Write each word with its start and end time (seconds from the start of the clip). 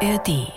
ARD. 0.00 0.52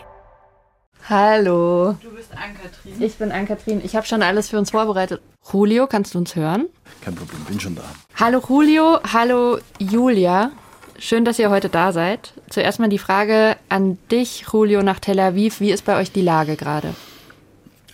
Hallo. 1.07 1.95
Du 2.01 2.09
bist 2.11 2.31
Ann-Kathrin. 2.33 3.01
Ich 3.01 3.15
bin 3.15 3.31
Ann-Kathrin. 3.31 3.81
Ich 3.83 3.95
habe 3.95 4.05
schon 4.05 4.21
alles 4.21 4.49
für 4.49 4.57
uns 4.57 4.71
vorbereitet. 4.71 5.21
Julio, 5.53 5.87
kannst 5.87 6.13
du 6.13 6.17
uns 6.17 6.35
hören? 6.35 6.65
Kein 7.01 7.15
Problem, 7.15 7.39
bin 7.45 7.57
schon 7.57 7.75
da. 7.75 7.83
Hallo 8.15 8.41
Julio, 8.45 8.99
hallo 9.13 9.59
Julia. 9.79 10.51
Schön, 10.97 11.23
dass 11.23 11.39
ihr 11.39 11.49
heute 11.49 11.69
da 11.69 11.93
seid. 11.93 12.33
Zuerst 12.49 12.79
mal 12.79 12.89
die 12.89 12.97
Frage 12.97 13.55
an 13.69 13.97
dich, 14.11 14.45
Julio, 14.51 14.83
nach 14.83 14.99
Tel 14.99 15.19
Aviv. 15.19 15.61
Wie 15.61 15.71
ist 15.71 15.85
bei 15.85 15.97
euch 15.97 16.11
die 16.11 16.21
Lage 16.21 16.57
gerade? 16.57 16.93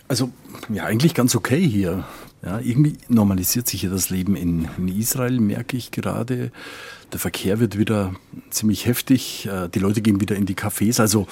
Also, 0.08 0.30
ja, 0.68 0.84
eigentlich 0.84 1.14
ganz 1.14 1.36
okay 1.36 1.60
hier. 1.60 2.04
Ja, 2.42 2.58
irgendwie 2.58 2.98
normalisiert 3.08 3.68
sich 3.68 3.82
hier 3.82 3.90
das 3.90 4.10
Leben 4.10 4.34
in, 4.34 4.68
in 4.78 4.88
Israel, 4.88 5.38
merke 5.38 5.76
ich 5.76 5.92
gerade. 5.92 6.50
Der 7.12 7.20
Verkehr 7.20 7.60
wird 7.60 7.78
wieder 7.78 8.14
ziemlich 8.50 8.86
heftig. 8.86 9.46
Äh, 9.46 9.68
die 9.68 9.78
Leute 9.78 10.02
gehen 10.02 10.20
wieder 10.20 10.36
in 10.36 10.46
die 10.46 10.54
Cafés. 10.54 11.00
Also 11.00 11.26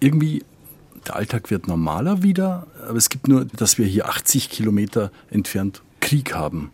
irgendwie, 0.00 0.42
der 1.06 1.16
Alltag 1.16 1.50
wird 1.50 1.68
normaler 1.68 2.22
wieder. 2.22 2.66
Aber 2.86 2.96
es 2.96 3.08
gibt 3.08 3.28
nur, 3.28 3.44
dass 3.44 3.78
wir 3.78 3.86
hier 3.86 4.08
80 4.08 4.50
Kilometer 4.50 5.10
entfernt 5.30 5.82
Krieg 6.00 6.34
haben. 6.34 6.70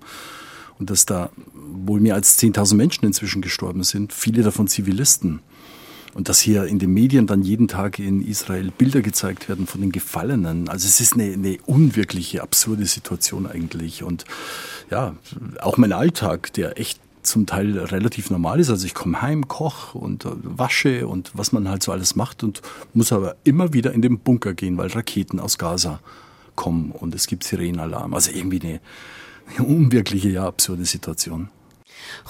Und 0.78 0.90
dass 0.90 1.06
da 1.06 1.30
wohl 1.52 2.00
mehr 2.00 2.14
als 2.14 2.38
10.000 2.38 2.74
Menschen 2.74 3.04
inzwischen 3.04 3.42
gestorben 3.42 3.84
sind. 3.84 4.12
Viele 4.12 4.42
davon 4.42 4.66
Zivilisten. 4.66 5.40
Und 6.14 6.28
dass 6.28 6.40
hier 6.40 6.64
in 6.64 6.80
den 6.80 6.92
Medien 6.92 7.26
dann 7.28 7.42
jeden 7.42 7.68
Tag 7.68 8.00
in 8.00 8.26
Israel 8.26 8.72
Bilder 8.76 9.00
gezeigt 9.00 9.48
werden 9.48 9.66
von 9.66 9.80
den 9.80 9.92
Gefallenen. 9.92 10.68
Also 10.68 10.88
es 10.88 11.00
ist 11.00 11.14
eine, 11.14 11.32
eine 11.32 11.58
unwirkliche, 11.66 12.42
absurde 12.42 12.86
Situation 12.86 13.46
eigentlich. 13.46 14.02
Und 14.02 14.24
ja, 14.90 15.14
auch 15.60 15.76
mein 15.76 15.92
Alltag, 15.92 16.52
der 16.54 16.80
echt 16.80 17.00
zum 17.22 17.46
Teil 17.46 17.78
relativ 17.78 18.30
normal 18.30 18.60
ist. 18.60 18.70
Also 18.70 18.86
ich 18.86 18.94
komme 18.94 19.20
heim, 19.22 19.48
koche 19.48 19.98
und 19.98 20.24
äh, 20.24 20.30
wasche 20.42 21.06
und 21.06 21.30
was 21.34 21.52
man 21.52 21.68
halt 21.68 21.82
so 21.82 21.92
alles 21.92 22.16
macht 22.16 22.42
und 22.42 22.62
muss 22.94 23.12
aber 23.12 23.36
immer 23.44 23.72
wieder 23.72 23.92
in 23.92 24.02
den 24.02 24.18
Bunker 24.18 24.54
gehen, 24.54 24.76
weil 24.78 24.88
Raketen 24.88 25.40
aus 25.40 25.58
Gaza 25.58 26.00
kommen 26.56 26.92
und 26.92 27.14
es 27.14 27.26
gibt 27.26 27.44
Sirenenalarm. 27.44 28.14
Also 28.14 28.30
irgendwie 28.32 28.60
eine, 28.60 28.80
eine 29.56 29.66
unwirkliche, 29.66 30.30
ja, 30.30 30.46
absurde 30.46 30.84
Situation. 30.84 31.48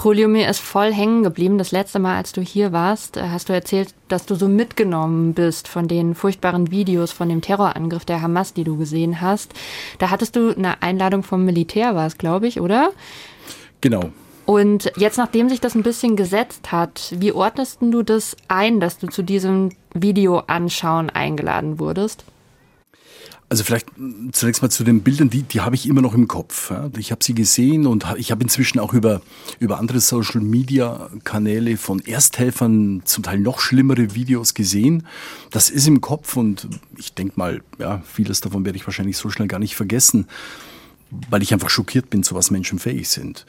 Julio, 0.02 0.28
mir 0.28 0.48
ist 0.48 0.60
voll 0.60 0.92
hängen 0.92 1.22
geblieben. 1.22 1.58
Das 1.58 1.72
letzte 1.72 1.98
Mal, 1.98 2.16
als 2.16 2.32
du 2.32 2.40
hier 2.40 2.72
warst, 2.72 3.16
äh, 3.16 3.28
hast 3.28 3.48
du 3.48 3.52
erzählt, 3.52 3.94
dass 4.08 4.26
du 4.26 4.34
so 4.34 4.48
mitgenommen 4.48 5.34
bist 5.34 5.68
von 5.68 5.88
den 5.88 6.14
furchtbaren 6.14 6.70
Videos 6.70 7.12
von 7.12 7.28
dem 7.28 7.40
Terrorangriff 7.40 8.04
der 8.04 8.22
Hamas, 8.22 8.52
die 8.52 8.64
du 8.64 8.76
gesehen 8.76 9.20
hast. 9.20 9.52
Da 9.98 10.10
hattest 10.10 10.36
du 10.36 10.54
eine 10.56 10.82
Einladung 10.82 11.22
vom 11.22 11.44
Militär, 11.44 11.94
war 11.94 12.06
es, 12.06 12.18
glaube 12.18 12.46
ich, 12.46 12.60
oder? 12.60 12.90
Genau. 13.80 14.12
Und 14.50 14.90
jetzt, 14.96 15.16
nachdem 15.16 15.48
sich 15.48 15.60
das 15.60 15.76
ein 15.76 15.84
bisschen 15.84 16.16
gesetzt 16.16 16.72
hat, 16.72 17.14
wie 17.16 17.30
ordnest 17.30 17.78
du 17.82 18.02
das 18.02 18.36
ein, 18.48 18.80
dass 18.80 18.98
du 18.98 19.06
zu 19.06 19.22
diesem 19.22 19.68
Video 19.94 20.38
anschauen 20.40 21.08
eingeladen 21.08 21.78
wurdest? 21.78 22.24
Also 23.48 23.62
vielleicht 23.62 23.86
zunächst 24.32 24.60
mal 24.60 24.68
zu 24.68 24.82
den 24.82 25.02
Bildern, 25.02 25.30
die, 25.30 25.44
die 25.44 25.60
habe 25.60 25.76
ich 25.76 25.86
immer 25.86 26.02
noch 26.02 26.14
im 26.14 26.26
Kopf. 26.26 26.72
Ich 26.98 27.12
habe 27.12 27.22
sie 27.22 27.32
gesehen 27.32 27.86
und 27.86 28.04
ich 28.16 28.32
habe 28.32 28.42
inzwischen 28.42 28.80
auch 28.80 28.92
über, 28.92 29.22
über 29.60 29.78
andere 29.78 30.00
Social-Media-Kanäle 30.00 31.76
von 31.76 32.00
Ersthelfern 32.00 33.02
zum 33.04 33.22
Teil 33.22 33.38
noch 33.38 33.60
schlimmere 33.60 34.16
Videos 34.16 34.54
gesehen. 34.54 35.06
Das 35.52 35.70
ist 35.70 35.86
im 35.86 36.00
Kopf 36.00 36.36
und 36.36 36.66
ich 36.96 37.14
denke 37.14 37.34
mal, 37.36 37.62
ja, 37.78 38.02
vieles 38.04 38.40
davon 38.40 38.64
werde 38.64 38.78
ich 38.78 38.84
wahrscheinlich 38.84 39.16
so 39.16 39.30
schnell 39.30 39.46
gar 39.46 39.60
nicht 39.60 39.76
vergessen, 39.76 40.26
weil 41.30 41.40
ich 41.40 41.52
einfach 41.52 41.70
schockiert 41.70 42.10
bin, 42.10 42.24
zu 42.24 42.34
was 42.34 42.50
Menschen 42.50 42.80
fähig 42.80 43.08
sind. 43.08 43.46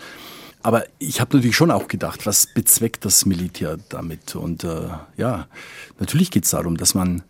Aber 0.63 0.85
ich 0.99 1.19
habe 1.19 1.35
natürlich 1.35 1.55
schon 1.55 1.71
auch 1.71 1.87
gedacht, 1.87 2.25
was 2.25 2.45
bezweckt 2.45 3.05
das 3.05 3.25
Militär 3.25 3.77
damit? 3.89 4.35
Und 4.35 4.63
äh, 4.63 4.89
ja, 5.17 5.47
natürlich 5.99 6.29
geht 6.31 6.45
es 6.45 6.51
darum, 6.51 6.77
dass 6.77 6.93
man 6.93 7.23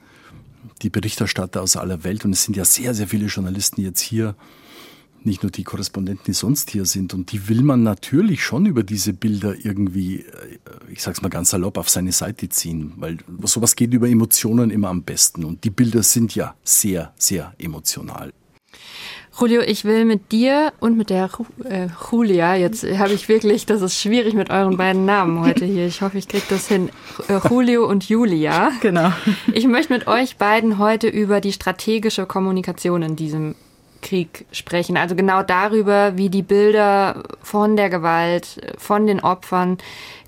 die 0.82 0.90
Berichterstatter 0.90 1.62
aus 1.62 1.78
aller 1.78 2.04
Welt. 2.04 2.26
Und 2.26 2.34
es 2.34 2.44
sind 2.44 2.58
ja 2.58 2.66
sehr, 2.66 2.94
sehr 2.94 3.08
viele 3.08 3.28
Journalisten 3.28 3.82
jetzt 3.82 4.02
hier, 4.02 4.36
nicht 5.24 5.44
nur 5.44 5.52
die 5.52 5.64
Korrespondenten, 5.64 6.26
die 6.26 6.34
sonst 6.34 6.72
hier 6.72 6.86
sind. 6.86 7.14
Und 7.14 7.32
die 7.32 7.48
will 7.48 7.62
man 7.62 7.84
natürlich 7.84 8.44
schon 8.44 8.66
über 8.66 8.84
diese 8.84 9.14
Bilder 9.14 9.56
irgendwie, 9.64 10.22
äh, 10.22 10.58
ich 10.90 11.02
sag's 11.02 11.22
mal 11.22 11.30
ganz 11.30 11.52
salopp, 11.52 11.78
auf 11.78 11.90
seine 11.90 12.12
Seite 12.12 12.50
ziehen. 12.50 12.94
Weil 12.98 13.18
sowas 13.44 13.76
geht 13.76 13.94
über 13.94 14.10
Emotionen 14.10 14.72
immer 14.72 14.90
am 14.90 15.04
besten. 15.04 15.46
Und 15.46 15.64
die 15.64 15.70
Bilder 15.70 16.04
sind 16.04 16.36
ja 16.36 16.56
sehr, 16.64 17.14
sehr 17.18 17.54
emotional. 17.60 18.34
Julio, 19.40 19.62
ich 19.62 19.86
will 19.86 20.06
mit 20.06 20.32
dir 20.32 20.74
und 20.80 20.98
mit 20.98 21.10
der 21.10 21.30
äh, 21.64 21.88
Julia, 22.12 22.56
jetzt 22.56 22.84
habe 22.84 23.14
ich 23.14 23.30
wirklich, 23.30 23.66
das 23.66 23.82
ist 23.82 24.00
schwierig 24.00 24.34
mit 24.34 24.50
euren 24.50 24.78
beiden 24.78 25.06
Namen 25.06 25.40
heute 25.40 25.66
hier. 25.66 25.88
Ich 25.88 26.02
hoffe, 26.02 26.18
ich 26.18 26.28
kriege 26.28 26.44
das 26.50 26.68
hin. 26.68 26.90
Äh, 27.28 27.40
Julio 27.50 27.88
und 27.88 28.08
Julia. 28.10 28.72
Genau. 28.82 29.12
Ich 29.54 29.66
möchte 29.68 29.94
mit 29.94 30.08
euch 30.08 30.38
beiden 30.38 30.78
heute 30.78 31.08
über 31.08 31.40
die 31.40 31.54
strategische 31.54 32.26
Kommunikation 32.26 33.02
in 33.02 33.16
diesem 33.16 33.56
Krieg 34.02 34.46
sprechen. 34.52 34.98
Also 34.98 35.16
genau 35.16 35.44
darüber, 35.44 36.18
wie 36.18 36.30
die 36.30 36.42
Bilder 36.42 37.24
von 37.42 37.78
der 37.78 37.90
Gewalt, 37.90 38.62
von 38.78 39.08
den 39.08 39.22
Opfern 39.22 39.78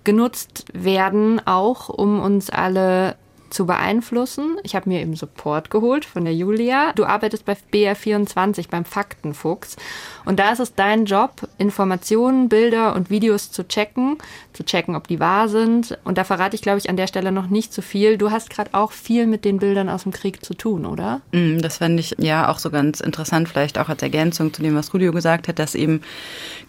genutzt 0.03 0.65
werden, 0.73 1.41
auch 1.45 1.89
um 1.89 2.19
uns 2.19 2.49
alle 2.49 3.15
zu 3.53 3.65
beeinflussen. 3.65 4.57
Ich 4.63 4.75
habe 4.75 4.89
mir 4.89 5.01
eben 5.01 5.15
Support 5.15 5.69
geholt 5.69 6.05
von 6.05 6.25
der 6.25 6.33
Julia. 6.33 6.93
Du 6.93 7.05
arbeitest 7.05 7.45
bei 7.45 7.55
BR24 7.71 8.69
beim 8.69 8.85
Faktenfuchs 8.85 9.77
und 10.25 10.39
da 10.39 10.51
ist 10.51 10.59
es 10.59 10.75
dein 10.75 11.05
Job, 11.05 11.47
Informationen, 11.57 12.49
Bilder 12.49 12.95
und 12.95 13.09
Videos 13.09 13.51
zu 13.51 13.67
checken, 13.67 14.17
zu 14.53 14.63
checken, 14.63 14.95
ob 14.95 15.07
die 15.07 15.19
wahr 15.19 15.49
sind. 15.49 15.97
Und 16.03 16.17
da 16.17 16.23
verrate 16.23 16.55
ich, 16.55 16.61
glaube 16.61 16.79
ich, 16.79 16.89
an 16.89 16.97
der 16.97 17.07
Stelle 17.07 17.31
noch 17.31 17.47
nicht 17.47 17.73
zu 17.73 17.81
so 17.81 17.87
viel. 17.87 18.17
Du 18.17 18.31
hast 18.31 18.49
gerade 18.49 18.73
auch 18.73 18.91
viel 18.91 19.27
mit 19.27 19.45
den 19.45 19.59
Bildern 19.59 19.89
aus 19.89 20.03
dem 20.03 20.11
Krieg 20.11 20.43
zu 20.43 20.53
tun, 20.53 20.85
oder? 20.85 21.21
Mm, 21.31 21.59
das 21.59 21.77
fände 21.77 21.99
ich 21.99 22.15
ja 22.17 22.49
auch 22.49 22.59
so 22.59 22.69
ganz 22.69 22.99
interessant, 22.99 23.49
vielleicht 23.49 23.77
auch 23.77 23.89
als 23.89 24.01
Ergänzung 24.01 24.53
zu 24.53 24.61
dem, 24.61 24.75
was 24.75 24.93
Rudio 24.93 25.11
gesagt 25.11 25.47
hat, 25.47 25.59
dass 25.59 25.75
eben, 25.75 26.01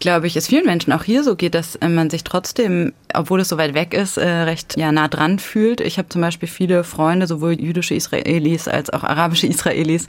glaube 0.00 0.26
ich, 0.26 0.36
es 0.36 0.48
vielen 0.48 0.66
Menschen 0.66 0.92
auch 0.92 1.04
hier 1.04 1.22
so 1.22 1.36
geht, 1.36 1.54
dass 1.54 1.78
man 1.80 2.10
sich 2.10 2.24
trotzdem, 2.24 2.92
obwohl 3.14 3.40
es 3.40 3.48
so 3.48 3.58
weit 3.58 3.74
weg 3.74 3.94
ist, 3.94 4.16
äh, 4.16 4.28
recht 4.28 4.76
ja 4.76 4.92
nah 4.92 5.08
dran 5.08 5.38
fühlt. 5.38 5.80
Ich 5.80 5.98
habe 5.98 6.08
zum 6.08 6.20
Beispiel 6.20 6.48
viele 6.48 6.73
Freunde, 6.82 7.26
sowohl 7.28 7.60
jüdische 7.60 7.94
Israelis 7.94 8.66
als 8.66 8.90
auch 8.90 9.04
arabische 9.04 9.46
Israelis, 9.54 10.06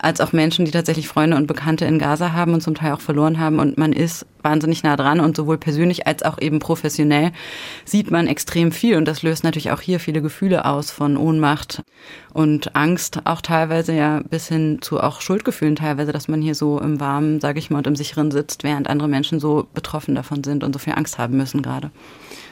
als 0.00 0.20
auch 0.20 0.32
Menschen, 0.32 0.64
die 0.64 0.70
tatsächlich 0.70 1.08
Freunde 1.08 1.36
und 1.36 1.46
Bekannte 1.46 1.84
in 1.84 1.98
Gaza 1.98 2.32
haben 2.32 2.54
und 2.54 2.62
zum 2.62 2.74
Teil 2.74 2.92
auch 2.92 3.00
verloren 3.00 3.38
haben. 3.38 3.58
Und 3.58 3.76
man 3.76 3.92
ist 3.92 4.24
wahnsinnig 4.42 4.84
nah 4.84 4.96
dran 4.96 5.18
und 5.18 5.36
sowohl 5.36 5.58
persönlich 5.58 6.06
als 6.06 6.22
auch 6.22 6.40
eben 6.40 6.60
professionell 6.60 7.32
sieht 7.84 8.10
man 8.10 8.28
extrem 8.28 8.70
viel. 8.70 8.96
Und 8.96 9.06
das 9.06 9.22
löst 9.22 9.44
natürlich 9.44 9.72
auch 9.72 9.80
hier 9.80 9.98
viele 9.98 10.22
Gefühle 10.22 10.64
aus 10.64 10.90
von 10.90 11.16
Ohnmacht 11.16 11.82
und 12.32 12.76
Angst, 12.76 13.20
auch 13.24 13.40
teilweise 13.40 13.92
ja 13.92 14.22
bis 14.30 14.48
hin 14.48 14.78
zu 14.80 15.00
auch 15.00 15.20
Schuldgefühlen 15.20 15.76
teilweise, 15.76 16.12
dass 16.12 16.28
man 16.28 16.40
hier 16.40 16.54
so 16.54 16.80
im 16.80 17.00
Warmen, 17.00 17.40
sage 17.40 17.58
ich 17.58 17.70
mal, 17.70 17.78
und 17.78 17.88
im 17.88 17.96
Sicheren 17.96 18.30
sitzt, 18.30 18.62
während 18.62 18.88
andere 18.88 19.08
Menschen 19.08 19.40
so 19.40 19.66
betroffen 19.74 20.14
davon 20.14 20.44
sind 20.44 20.62
und 20.62 20.72
so 20.72 20.78
viel 20.78 20.94
Angst 20.94 21.18
haben 21.18 21.36
müssen 21.36 21.62
gerade. 21.62 21.90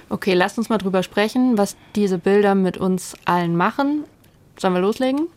Okay, 0.08 0.34
lasst 0.34 0.58
uns 0.58 0.68
mal 0.68 0.78
drüber 0.78 1.02
sprechen, 1.02 1.58
was 1.58 1.76
diese 1.96 2.18
Bilder 2.18 2.54
mit 2.54 2.76
uns 2.76 3.14
allen 3.24 3.56
machen. 3.56 4.04
Sollen 4.58 4.74
wir 4.74 4.80
loslegen? 4.80 5.28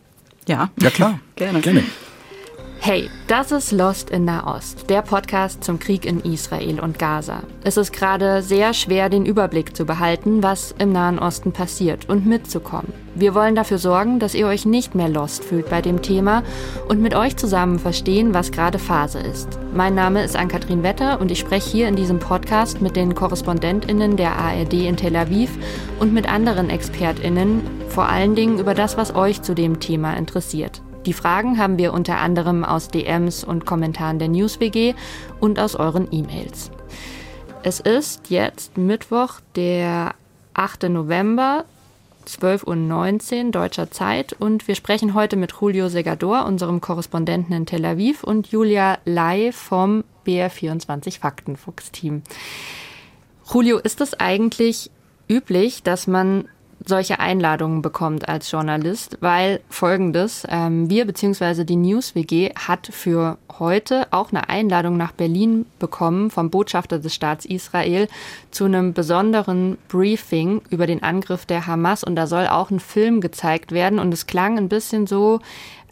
Ja. 0.46 0.70
Ja, 0.80 0.90
klar. 0.90 1.20
Gerne. 1.36 1.60
Gerne. 1.60 1.84
Hey, 2.80 3.10
das 3.26 3.52
ist 3.52 3.72
Lost 3.72 4.08
in 4.08 4.24
Nahost, 4.24 4.88
der 4.88 5.02
Podcast 5.02 5.64
zum 5.64 5.78
Krieg 5.78 6.06
in 6.06 6.20
Israel 6.20 6.80
und 6.80 6.98
Gaza. 6.98 7.42
Es 7.64 7.76
ist 7.76 7.92
gerade 7.92 8.40
sehr 8.40 8.72
schwer, 8.72 9.10
den 9.10 9.26
Überblick 9.26 9.76
zu 9.76 9.84
behalten, 9.84 10.42
was 10.42 10.74
im 10.78 10.92
Nahen 10.92 11.18
Osten 11.18 11.52
passiert 11.52 12.08
und 12.08 12.24
mitzukommen. 12.24 12.92
Wir 13.14 13.34
wollen 13.34 13.56
dafür 13.56 13.78
sorgen, 13.78 14.20
dass 14.20 14.34
ihr 14.34 14.46
euch 14.46 14.64
nicht 14.64 14.94
mehr 14.94 15.08
lost 15.08 15.44
fühlt 15.44 15.68
bei 15.68 15.82
dem 15.82 16.02
Thema 16.02 16.44
und 16.88 17.02
mit 17.02 17.14
euch 17.14 17.36
zusammen 17.36 17.78
verstehen, 17.80 18.32
was 18.32 18.52
gerade 18.52 18.78
Phase 18.78 19.18
ist. 19.18 19.58
Mein 19.74 19.94
Name 19.94 20.24
ist 20.24 20.36
Ann-Kathrin 20.36 20.84
Wetter 20.84 21.20
und 21.20 21.30
ich 21.30 21.40
spreche 21.40 21.68
hier 21.70 21.88
in 21.88 21.96
diesem 21.96 22.20
Podcast 22.20 22.80
mit 22.80 22.96
den 22.96 23.14
KorrespondentInnen 23.14 24.16
der 24.16 24.36
ARD 24.36 24.74
in 24.74 24.96
Tel 24.96 25.16
Aviv 25.16 25.50
und 25.98 26.14
mit 26.14 26.30
anderen 26.30 26.70
ExpertInnen, 26.70 27.60
vor 27.88 28.08
allen 28.08 28.36
Dingen 28.36 28.60
über 28.60 28.72
das, 28.72 28.96
was 28.96 29.14
euch 29.14 29.42
zu 29.42 29.54
dem 29.54 29.80
Thema 29.80 30.14
interessiert. 30.14 30.80
Die 31.08 31.14
Fragen 31.14 31.56
haben 31.56 31.78
wir 31.78 31.94
unter 31.94 32.18
anderem 32.18 32.64
aus 32.66 32.88
DMs 32.88 33.42
und 33.42 33.64
Kommentaren 33.64 34.18
der 34.18 34.28
NewsWG 34.28 34.92
und 35.40 35.58
aus 35.58 35.74
euren 35.74 36.06
E-Mails. 36.12 36.70
Es 37.62 37.80
ist 37.80 38.28
jetzt 38.28 38.76
Mittwoch, 38.76 39.40
der 39.56 40.14
8. 40.52 40.90
November, 40.90 41.64
12.19 42.26 43.46
Uhr 43.46 43.52
deutscher 43.52 43.90
Zeit 43.90 44.34
und 44.38 44.68
wir 44.68 44.74
sprechen 44.74 45.14
heute 45.14 45.36
mit 45.36 45.54
Julio 45.58 45.88
Segador, 45.88 46.44
unserem 46.44 46.82
Korrespondenten 46.82 47.56
in 47.56 47.64
Tel 47.64 47.86
Aviv 47.86 48.22
und 48.22 48.48
Julia 48.48 48.98
Lai 49.06 49.50
vom 49.50 50.04
BR24 50.26 51.20
Faktenfuchs-Team. 51.20 52.20
Julio, 53.50 53.78
ist 53.78 54.02
es 54.02 54.12
eigentlich 54.12 54.90
üblich, 55.26 55.82
dass 55.82 56.06
man 56.06 56.50
solche 56.88 57.20
Einladungen 57.20 57.82
bekommt 57.82 58.28
als 58.28 58.50
Journalist, 58.50 59.18
weil 59.20 59.60
folgendes, 59.68 60.46
ähm, 60.48 60.88
wir 60.88 61.06
bzw. 61.06 61.64
die 61.64 61.76
News 61.76 62.14
WG 62.14 62.50
hat 62.54 62.88
für 62.88 63.38
heute 63.58 64.06
auch 64.10 64.30
eine 64.30 64.48
Einladung 64.48 64.96
nach 64.96 65.12
Berlin 65.12 65.66
bekommen 65.78 66.30
vom 66.30 66.50
Botschafter 66.50 66.98
des 66.98 67.14
Staats 67.14 67.44
Israel 67.44 68.08
zu 68.50 68.64
einem 68.64 68.94
besonderen 68.94 69.76
Briefing 69.88 70.62
über 70.70 70.86
den 70.86 71.02
Angriff 71.02 71.44
der 71.44 71.66
Hamas 71.66 72.04
und 72.04 72.16
da 72.16 72.26
soll 72.26 72.46
auch 72.46 72.70
ein 72.70 72.80
Film 72.80 73.20
gezeigt 73.20 73.72
werden 73.72 73.98
und 73.98 74.12
es 74.14 74.26
klang 74.26 74.56
ein 74.56 74.68
bisschen 74.68 75.06
so, 75.06 75.40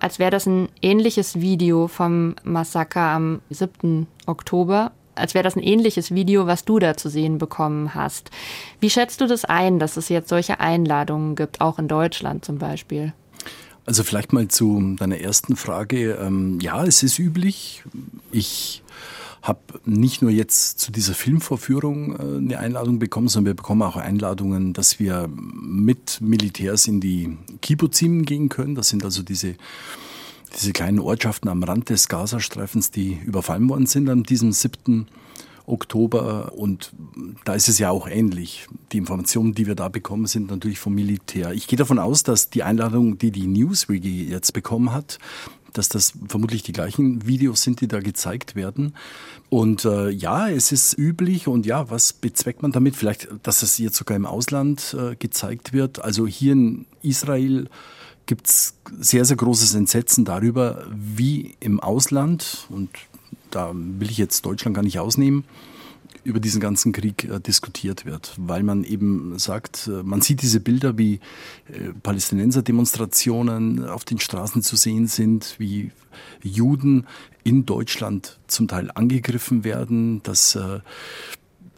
als 0.00 0.18
wäre 0.18 0.30
das 0.30 0.46
ein 0.46 0.68
ähnliches 0.82 1.40
Video 1.40 1.88
vom 1.88 2.36
Massaker 2.42 3.00
am 3.00 3.40
7. 3.50 4.06
Oktober 4.26 4.92
als 5.16 5.34
wäre 5.34 5.42
das 5.42 5.56
ein 5.56 5.62
ähnliches 5.62 6.14
Video, 6.14 6.46
was 6.46 6.64
du 6.64 6.78
da 6.78 6.96
zu 6.96 7.08
sehen 7.08 7.38
bekommen 7.38 7.94
hast. 7.94 8.30
Wie 8.80 8.90
schätzt 8.90 9.20
du 9.20 9.26
das 9.26 9.44
ein, 9.44 9.78
dass 9.78 9.96
es 9.96 10.08
jetzt 10.08 10.28
solche 10.28 10.60
Einladungen 10.60 11.34
gibt, 11.34 11.60
auch 11.60 11.78
in 11.78 11.88
Deutschland 11.88 12.44
zum 12.44 12.58
Beispiel? 12.58 13.12
Also 13.86 14.02
vielleicht 14.02 14.32
mal 14.32 14.48
zu 14.48 14.96
deiner 14.98 15.18
ersten 15.18 15.54
Frage. 15.54 16.14
Ähm, 16.14 16.58
ja, 16.60 16.84
es 16.84 17.02
ist 17.02 17.18
üblich. 17.18 17.84
Ich 18.32 18.82
habe 19.42 19.60
nicht 19.84 20.22
nur 20.22 20.32
jetzt 20.32 20.80
zu 20.80 20.90
dieser 20.90 21.14
Filmvorführung 21.14 22.16
äh, 22.16 22.36
eine 22.38 22.58
Einladung 22.58 22.98
bekommen, 22.98 23.28
sondern 23.28 23.52
wir 23.52 23.56
bekommen 23.56 23.82
auch 23.82 23.96
Einladungen, 23.96 24.72
dass 24.72 24.98
wir 24.98 25.28
mit 25.30 26.20
Militärs 26.20 26.88
in 26.88 27.00
die 27.00 27.38
Kibbuzim 27.62 28.24
gehen 28.24 28.48
können. 28.48 28.74
Das 28.74 28.88
sind 28.88 29.04
also 29.04 29.22
diese 29.22 29.54
diese 30.56 30.72
kleinen 30.72 30.98
Ortschaften 30.98 31.48
am 31.48 31.62
Rand 31.62 31.90
des 31.90 32.08
Gazastreifens, 32.08 32.90
die 32.90 33.18
überfallen 33.24 33.68
worden 33.68 33.86
sind 33.86 34.08
an 34.08 34.22
diesem 34.22 34.52
7. 34.52 35.06
Oktober. 35.66 36.52
Und 36.54 36.92
da 37.44 37.54
ist 37.54 37.68
es 37.68 37.78
ja 37.78 37.90
auch 37.90 38.08
ähnlich. 38.08 38.66
Die 38.92 38.98
Informationen, 38.98 39.54
die 39.54 39.66
wir 39.66 39.74
da 39.74 39.88
bekommen, 39.88 40.26
sind 40.26 40.50
natürlich 40.50 40.78
vom 40.78 40.94
Militär. 40.94 41.52
Ich 41.52 41.66
gehe 41.66 41.76
davon 41.76 41.98
aus, 41.98 42.22
dass 42.22 42.50
die 42.50 42.62
Einladung, 42.62 43.18
die 43.18 43.30
die 43.30 43.46
Newswiki 43.46 44.28
jetzt 44.28 44.52
bekommen 44.52 44.92
hat, 44.92 45.18
dass 45.72 45.88
das 45.88 46.14
vermutlich 46.28 46.62
die 46.62 46.72
gleichen 46.72 47.26
Videos 47.26 47.62
sind, 47.62 47.80
die 47.80 47.88
da 47.88 48.00
gezeigt 48.00 48.54
werden. 48.54 48.94
Und 49.50 49.84
äh, 49.84 50.08
ja, 50.08 50.48
es 50.48 50.72
ist 50.72 50.96
üblich 50.96 51.48
und 51.48 51.66
ja, 51.66 51.90
was 51.90 52.12
bezweckt 52.12 52.62
man 52.62 52.72
damit? 52.72 52.96
Vielleicht, 52.96 53.28
dass 53.42 53.62
es 53.62 53.76
jetzt 53.76 53.96
sogar 53.96 54.16
im 54.16 54.24
Ausland 54.24 54.96
äh, 54.98 55.16
gezeigt 55.16 55.72
wird. 55.72 56.02
Also 56.02 56.26
hier 56.26 56.52
in 56.52 56.86
Israel 57.02 57.68
gibt 58.26 58.48
es 58.48 58.74
sehr, 58.98 59.24
sehr 59.24 59.36
großes 59.36 59.74
Entsetzen 59.74 60.24
darüber, 60.24 60.86
wie 60.92 61.56
im 61.60 61.80
Ausland, 61.80 62.66
und 62.68 62.90
da 63.50 63.72
will 63.74 64.10
ich 64.10 64.18
jetzt 64.18 64.44
Deutschland 64.44 64.74
gar 64.74 64.82
nicht 64.82 64.98
ausnehmen, 64.98 65.44
über 66.24 66.40
diesen 66.40 66.60
ganzen 66.60 66.92
Krieg 66.92 67.24
äh, 67.24 67.40
diskutiert 67.40 68.04
wird, 68.04 68.34
weil 68.36 68.64
man 68.64 68.82
eben 68.82 69.38
sagt, 69.38 69.86
äh, 69.86 70.02
man 70.02 70.20
sieht 70.20 70.42
diese 70.42 70.58
Bilder, 70.58 70.98
wie 70.98 71.20
äh, 71.68 71.92
Palästinenser-Demonstrationen 72.02 73.88
auf 73.88 74.04
den 74.04 74.18
Straßen 74.18 74.62
zu 74.62 74.74
sehen 74.74 75.06
sind, 75.06 75.54
wie 75.58 75.92
Juden 76.42 77.06
in 77.44 77.64
Deutschland 77.64 78.40
zum 78.48 78.66
Teil 78.66 78.90
angegriffen 78.92 79.62
werden, 79.62 80.20
dass 80.24 80.56
äh, 80.56 80.80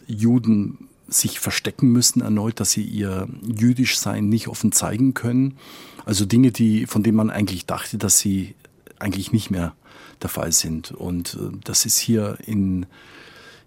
Juden 0.06 0.87
sich 1.08 1.40
verstecken 1.40 1.88
müssen 1.88 2.20
erneut, 2.20 2.60
dass 2.60 2.70
sie 2.70 2.82
ihr 2.82 3.28
jüdisch 3.42 3.98
Sein 3.98 4.28
nicht 4.28 4.48
offen 4.48 4.72
zeigen 4.72 5.14
können. 5.14 5.56
Also 6.04 6.24
Dinge, 6.24 6.52
die, 6.52 6.86
von 6.86 7.02
denen 7.02 7.16
man 7.16 7.30
eigentlich 7.30 7.66
dachte, 7.66 7.98
dass 7.98 8.18
sie 8.18 8.54
eigentlich 8.98 9.32
nicht 9.32 9.50
mehr 9.50 9.74
der 10.22 10.30
Fall 10.30 10.52
sind. 10.52 10.92
Und 10.92 11.34
äh, 11.34 11.56
das 11.64 11.86
ist 11.86 11.98
hier 11.98 12.38
in 12.46 12.86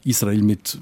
Israel 0.03 0.41
mit, 0.41 0.79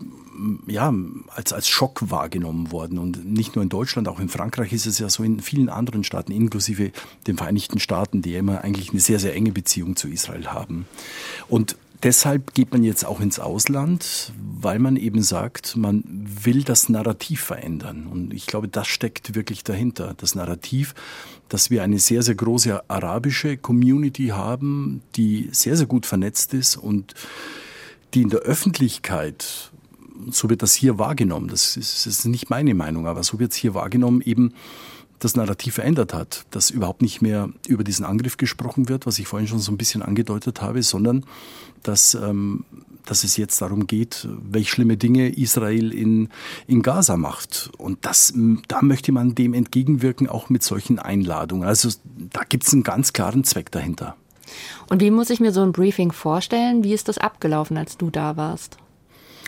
ja, 0.68 0.94
als, 1.28 1.52
als 1.52 1.68
Schock 1.68 2.10
wahrgenommen 2.10 2.72
worden. 2.72 2.98
Und 2.98 3.26
nicht 3.26 3.56
nur 3.56 3.64
in 3.64 3.70
Deutschland, 3.70 4.08
auch 4.08 4.20
in 4.20 4.30
Frankreich 4.30 4.72
ist 4.72 4.86
es 4.86 5.00
ja 5.00 5.10
so 5.10 5.24
in 5.24 5.42
vielen 5.42 5.70
anderen 5.70 6.04
Staaten, 6.04 6.32
inklusive 6.32 6.92
den 7.28 7.38
Vereinigten 7.38 7.80
Staaten, 7.80 8.22
die 8.22 8.32
ja 8.32 8.40
immer 8.40 8.64
eigentlich 8.64 8.92
eine 8.92 9.02
sehr, 9.02 9.20
sehr 9.20 9.36
enge 9.36 9.52
Beziehung 9.52 9.96
zu 9.96 10.08
Israel 10.08 10.48
haben. 10.48 10.86
Und 11.48 11.76
Deshalb 12.02 12.54
geht 12.54 12.72
man 12.72 12.84
jetzt 12.84 13.06
auch 13.06 13.20
ins 13.20 13.40
Ausland, 13.40 14.32
weil 14.40 14.80
man 14.80 14.96
eben 14.96 15.22
sagt, 15.22 15.76
man 15.76 16.04
will 16.08 16.64
das 16.64 16.88
Narrativ 16.88 17.42
verändern. 17.42 18.08
Und 18.08 18.34
ich 18.34 18.48
glaube, 18.48 18.70
das 18.70 18.88
steckt 18.88 19.36
wirklich 19.36 19.66
dahinter. 19.66 20.14
Das 20.16 20.34
Narrativ, 20.34 20.96
dass 21.50 21.70
wir 21.70 21.84
eine 21.84 22.00
sehr, 22.00 22.22
sehr 22.22 22.36
große 22.36 22.90
arabische 22.90 23.58
Community 23.58 24.28
haben, 24.28 25.02
die 25.18 25.50
sehr, 25.52 25.76
sehr 25.76 25.88
gut 25.88 26.06
vernetzt 26.06 26.54
ist 26.54 26.78
und 26.78 27.16
die 28.14 28.22
in 28.22 28.30
der 28.30 28.40
Öffentlichkeit, 28.40 29.72
so 30.32 30.50
wird 30.50 30.62
das 30.62 30.74
hier 30.74 30.98
wahrgenommen, 31.00 31.50
das 31.50 31.76
ist, 31.76 32.06
das 32.06 32.20
ist 32.20 32.26
nicht 32.26 32.50
meine 32.50 32.76
Meinung, 32.76 33.08
aber 33.08 33.24
so 33.24 33.40
wird 33.40 33.52
es 33.52 33.58
hier 33.58 33.74
wahrgenommen, 33.74 34.22
eben 34.22 34.54
das 35.20 35.36
Narrativ 35.36 35.76
verändert 35.76 36.14
hat, 36.14 36.46
dass 36.52 36.70
überhaupt 36.70 37.02
nicht 37.02 37.22
mehr 37.22 37.50
über 37.68 37.84
diesen 37.84 38.06
Angriff 38.06 38.38
gesprochen 38.38 38.90
wird, 38.90 39.06
was 39.06 39.20
ich 39.20 39.28
vorhin 39.28 39.48
schon 39.48 39.60
so 39.60 39.72
ein 39.72 39.78
bisschen 39.78 40.02
angedeutet 40.02 40.62
habe, 40.62 40.82
sondern 40.82 41.26
dass, 41.84 42.16
ähm, 42.16 42.66
dass 43.06 43.24
es 43.24 43.38
jetzt 43.38 43.62
darum 43.62 43.88
geht, 43.88 44.28
welche 44.50 44.70
schlimme 44.70 44.98
Dinge 44.98 45.30
Israel 45.30 45.94
in, 45.94 46.30
in 46.68 46.82
Gaza 46.82 47.18
macht. 47.18 47.70
Und 47.78 48.06
das, 48.06 48.34
da 48.68 48.82
möchte 48.82 49.12
man 49.12 49.36
dem 49.36 49.54
entgegenwirken, 49.54 50.30
auch 50.30 50.50
mit 50.50 50.64
solchen 50.64 51.00
Einladungen. 51.00 51.68
Also 51.68 51.90
da 52.32 52.44
gibt 52.48 52.66
es 52.66 52.74
einen 52.74 52.84
ganz 52.84 53.14
klaren 53.14 53.44
Zweck 53.44 53.72
dahinter. 53.72 54.16
Und 54.90 55.02
wie 55.02 55.12
muss 55.12 55.30
ich 55.30 55.40
mir 55.40 55.52
so 55.52 55.62
ein 55.62 55.72
Briefing 55.72 56.12
vorstellen? 56.12 56.84
Wie 56.84 56.94
ist 56.94 57.08
das 57.08 57.18
abgelaufen, 57.18 57.78
als 57.78 57.98
du 57.98 58.10
da 58.10 58.38
warst? 58.38 58.78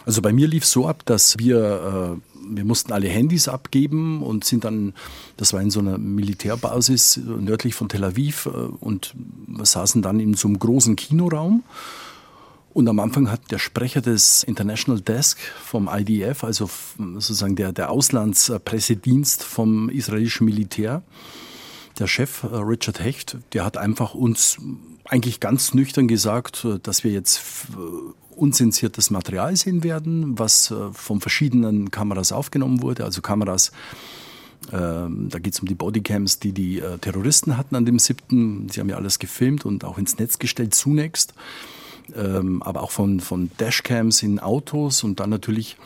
Also 0.06 0.22
bei 0.22 0.34
mir 0.34 0.48
lief 0.48 0.64
es 0.64 0.72
so 0.72 0.88
ab, 0.88 1.04
dass 1.06 1.38
wir, 1.38 2.20
äh, 2.31 2.31
wir 2.56 2.66
mussten 2.66 2.92
alle 2.92 3.08
Handys 3.08 3.48
abgeben 3.48 4.22
und 4.22 4.44
sind 4.44 4.64
dann, 4.64 4.94
das 5.38 5.54
war 5.54 5.62
in 5.62 5.72
so 5.72 5.80
einer 5.80 5.98
Militärbasis 5.98 7.18
nördlich 7.18 7.76
von 7.76 7.90
Tel 7.90 8.04
Aviv 8.04 8.46
äh, 8.46 8.50
und 8.50 9.14
wir 9.48 9.66
saßen 9.66 10.02
dann 10.02 10.20
in 10.20 10.34
so 10.34 10.48
einem 10.48 10.60
großen 10.60 10.96
Kinoraum. 10.96 11.64
Und 12.74 12.88
am 12.88 13.00
Anfang 13.00 13.30
hat 13.30 13.52
der 13.52 13.60
Sprecher 13.60 14.00
des 14.00 14.44
International 14.44 15.02
Desk 15.02 15.38
vom 15.62 15.90
IDF, 15.92 16.46
also 16.46 16.70
sozusagen 16.98 17.58
der, 17.58 17.74
der 17.74 17.92
Auslandspressedienst 17.92 19.44
vom 19.44 19.90
israelischen 19.90 20.46
Militär, 20.46 21.04
der 22.00 22.08
Chef 22.08 22.44
äh, 22.44 22.48
Richard 22.56 23.04
Hecht, 23.04 23.38
der 23.54 23.66
hat 23.66 23.78
einfach 23.78 24.14
uns 24.14 24.58
eigentlich 25.06 25.40
ganz 25.40 25.74
nüchtern 25.74 26.08
gesagt, 26.08 26.66
dass 26.84 27.04
wir 27.04 27.12
jetzt 27.12 27.42
unzensiertes 28.42 29.12
Material 29.12 29.56
sehen 29.56 29.84
werden, 29.84 30.38
was 30.40 30.72
äh, 30.72 30.92
von 30.94 31.22
verschiedenen 31.22 31.92
Kameras 31.92 32.32
aufgenommen 32.32 32.82
wurde, 32.82 33.06
also 33.06 33.22
Kameras, 33.22 33.72
ähm, 34.72 35.30
da 35.30 35.40
geht 35.40 35.54
es 35.54 35.60
um 35.60 35.68
die 35.68 35.76
Bodycams, 35.76 36.40
die 36.40 36.52
die 36.52 36.80
äh, 36.80 36.98
Terroristen 36.98 37.58
hatten 37.58 37.76
an 37.76 37.86
dem 37.86 38.00
7. 38.00 38.68
Sie 38.70 38.80
haben 38.80 38.90
ja 38.90 38.96
alles 38.96 39.20
gefilmt 39.20 39.66
und 39.66 39.84
auch 39.84 39.98
ins 39.98 40.18
Netz 40.18 40.40
gestellt 40.40 40.74
zunächst, 40.74 41.34
ähm, 42.16 42.62
aber 42.64 42.82
auch 42.82 42.92
von, 42.92 43.20
von 43.20 43.52
Dashcams 43.60 44.24
in 44.24 44.40
Autos 44.40 45.04
und 45.04 45.20
dann 45.20 45.30
natürlich 45.30 45.78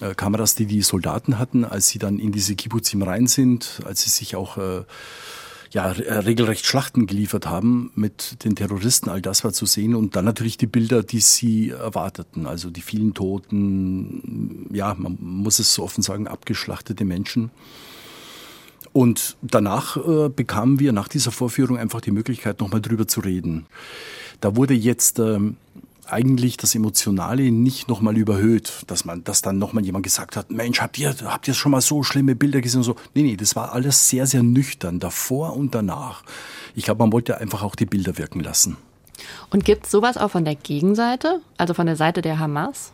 äh, 0.00 0.14
Kameras, 0.14 0.54
die 0.56 0.66
die 0.66 0.82
Soldaten 0.82 1.38
hatten, 1.38 1.64
als 1.64 1.88
sie 1.88 1.98
dann 1.98 2.18
in 2.18 2.32
diese 2.32 2.56
Kibbutzim 2.56 3.02
rein 3.02 3.26
sind, 3.28 3.80
als 3.84 4.02
sie 4.02 4.10
sich 4.10 4.34
auch 4.34 4.58
ja, 5.72 5.90
äh, 5.92 6.18
regelrecht 6.18 6.66
Schlachten 6.66 7.06
geliefert 7.06 7.46
haben 7.46 7.90
mit 7.94 8.44
den 8.44 8.54
Terroristen. 8.54 9.08
All 9.08 9.22
das 9.22 9.42
war 9.42 9.52
zu 9.52 9.64
sehen 9.64 9.94
und 9.94 10.16
dann 10.16 10.26
natürlich 10.26 10.58
die 10.58 10.66
Bilder, 10.66 11.02
die 11.02 11.20
sie 11.20 11.70
erwarteten. 11.70 12.46
Also 12.46 12.68
die 12.68 12.82
vielen 12.82 13.14
Toten, 13.14 14.68
ja, 14.72 14.94
man 14.94 15.16
muss 15.20 15.58
es 15.58 15.72
so 15.72 15.82
offen 15.82 16.02
sagen, 16.02 16.28
abgeschlachtete 16.28 17.06
Menschen. 17.06 17.50
Und 18.92 19.38
danach 19.40 19.96
äh, 19.96 20.28
bekamen 20.28 20.78
wir 20.78 20.92
nach 20.92 21.08
dieser 21.08 21.30
Vorführung 21.30 21.78
einfach 21.78 22.02
die 22.02 22.10
Möglichkeit, 22.10 22.60
nochmal 22.60 22.82
drüber 22.82 23.08
zu 23.08 23.20
reden. 23.20 23.64
Da 24.42 24.54
wurde 24.56 24.74
jetzt 24.74 25.18
ähm, 25.18 25.56
eigentlich 26.06 26.56
das 26.56 26.74
Emotionale 26.74 27.50
nicht 27.50 27.88
nochmal 27.88 28.16
überhöht, 28.16 28.72
dass 28.86 29.04
man, 29.04 29.24
dass 29.24 29.42
dann 29.42 29.58
nochmal 29.58 29.84
jemand 29.84 30.04
gesagt 30.04 30.36
hat, 30.36 30.50
Mensch, 30.50 30.80
habt 30.80 30.98
ihr, 30.98 31.14
habt 31.24 31.48
ihr 31.48 31.54
schon 31.54 31.72
mal 31.72 31.80
so 31.80 32.02
schlimme 32.02 32.34
Bilder 32.34 32.60
gesehen 32.60 32.78
und 32.78 32.84
so? 32.84 32.96
Nee, 33.14 33.22
nee, 33.22 33.36
das 33.36 33.56
war 33.56 33.72
alles 33.72 34.08
sehr, 34.08 34.26
sehr 34.26 34.42
nüchtern, 34.42 35.00
davor 35.00 35.56
und 35.56 35.74
danach. 35.74 36.22
Ich 36.74 36.84
glaube, 36.84 37.02
man 37.02 37.12
wollte 37.12 37.38
einfach 37.38 37.62
auch 37.62 37.74
die 37.74 37.86
Bilder 37.86 38.18
wirken 38.18 38.40
lassen. 38.40 38.76
Und 39.50 39.64
gibt 39.64 39.84
es 39.84 39.90
sowas 39.90 40.16
auch 40.16 40.30
von 40.30 40.44
der 40.44 40.56
Gegenseite, 40.56 41.40
also 41.56 41.74
von 41.74 41.86
der 41.86 41.96
Seite 41.96 42.22
der 42.22 42.38
Hamas? 42.38 42.92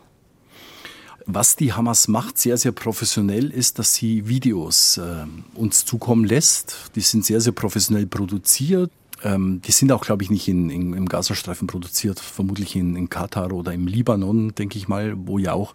Was 1.25 1.55
die 1.55 1.73
Hamas 1.73 2.07
macht, 2.07 2.37
sehr, 2.37 2.57
sehr 2.57 2.71
professionell, 2.71 3.51
ist, 3.51 3.77
dass 3.77 3.93
sie 3.93 4.27
Videos 4.27 4.97
äh, 4.97 5.25
uns 5.53 5.85
zukommen 5.85 6.25
lässt. 6.25 6.91
Die 6.95 7.01
sind 7.01 7.23
sehr, 7.23 7.39
sehr 7.39 7.53
professionell 7.53 8.07
produziert. 8.07 8.91
Ähm, 9.23 9.61
die 9.61 9.71
sind 9.71 9.91
auch, 9.91 10.05
glaube 10.05 10.23
ich, 10.23 10.29
nicht 10.29 10.47
in, 10.47 10.69
in, 10.69 10.93
im 10.93 11.07
Gazastreifen 11.07 11.67
produziert, 11.67 12.19
vermutlich 12.19 12.75
in, 12.75 12.95
in 12.95 13.09
Katar 13.09 13.51
oder 13.51 13.73
im 13.73 13.87
Libanon, 13.87 14.55
denke 14.55 14.77
ich 14.77 14.87
mal, 14.87 15.15
wo 15.17 15.37
ja 15.37 15.53
auch 15.53 15.73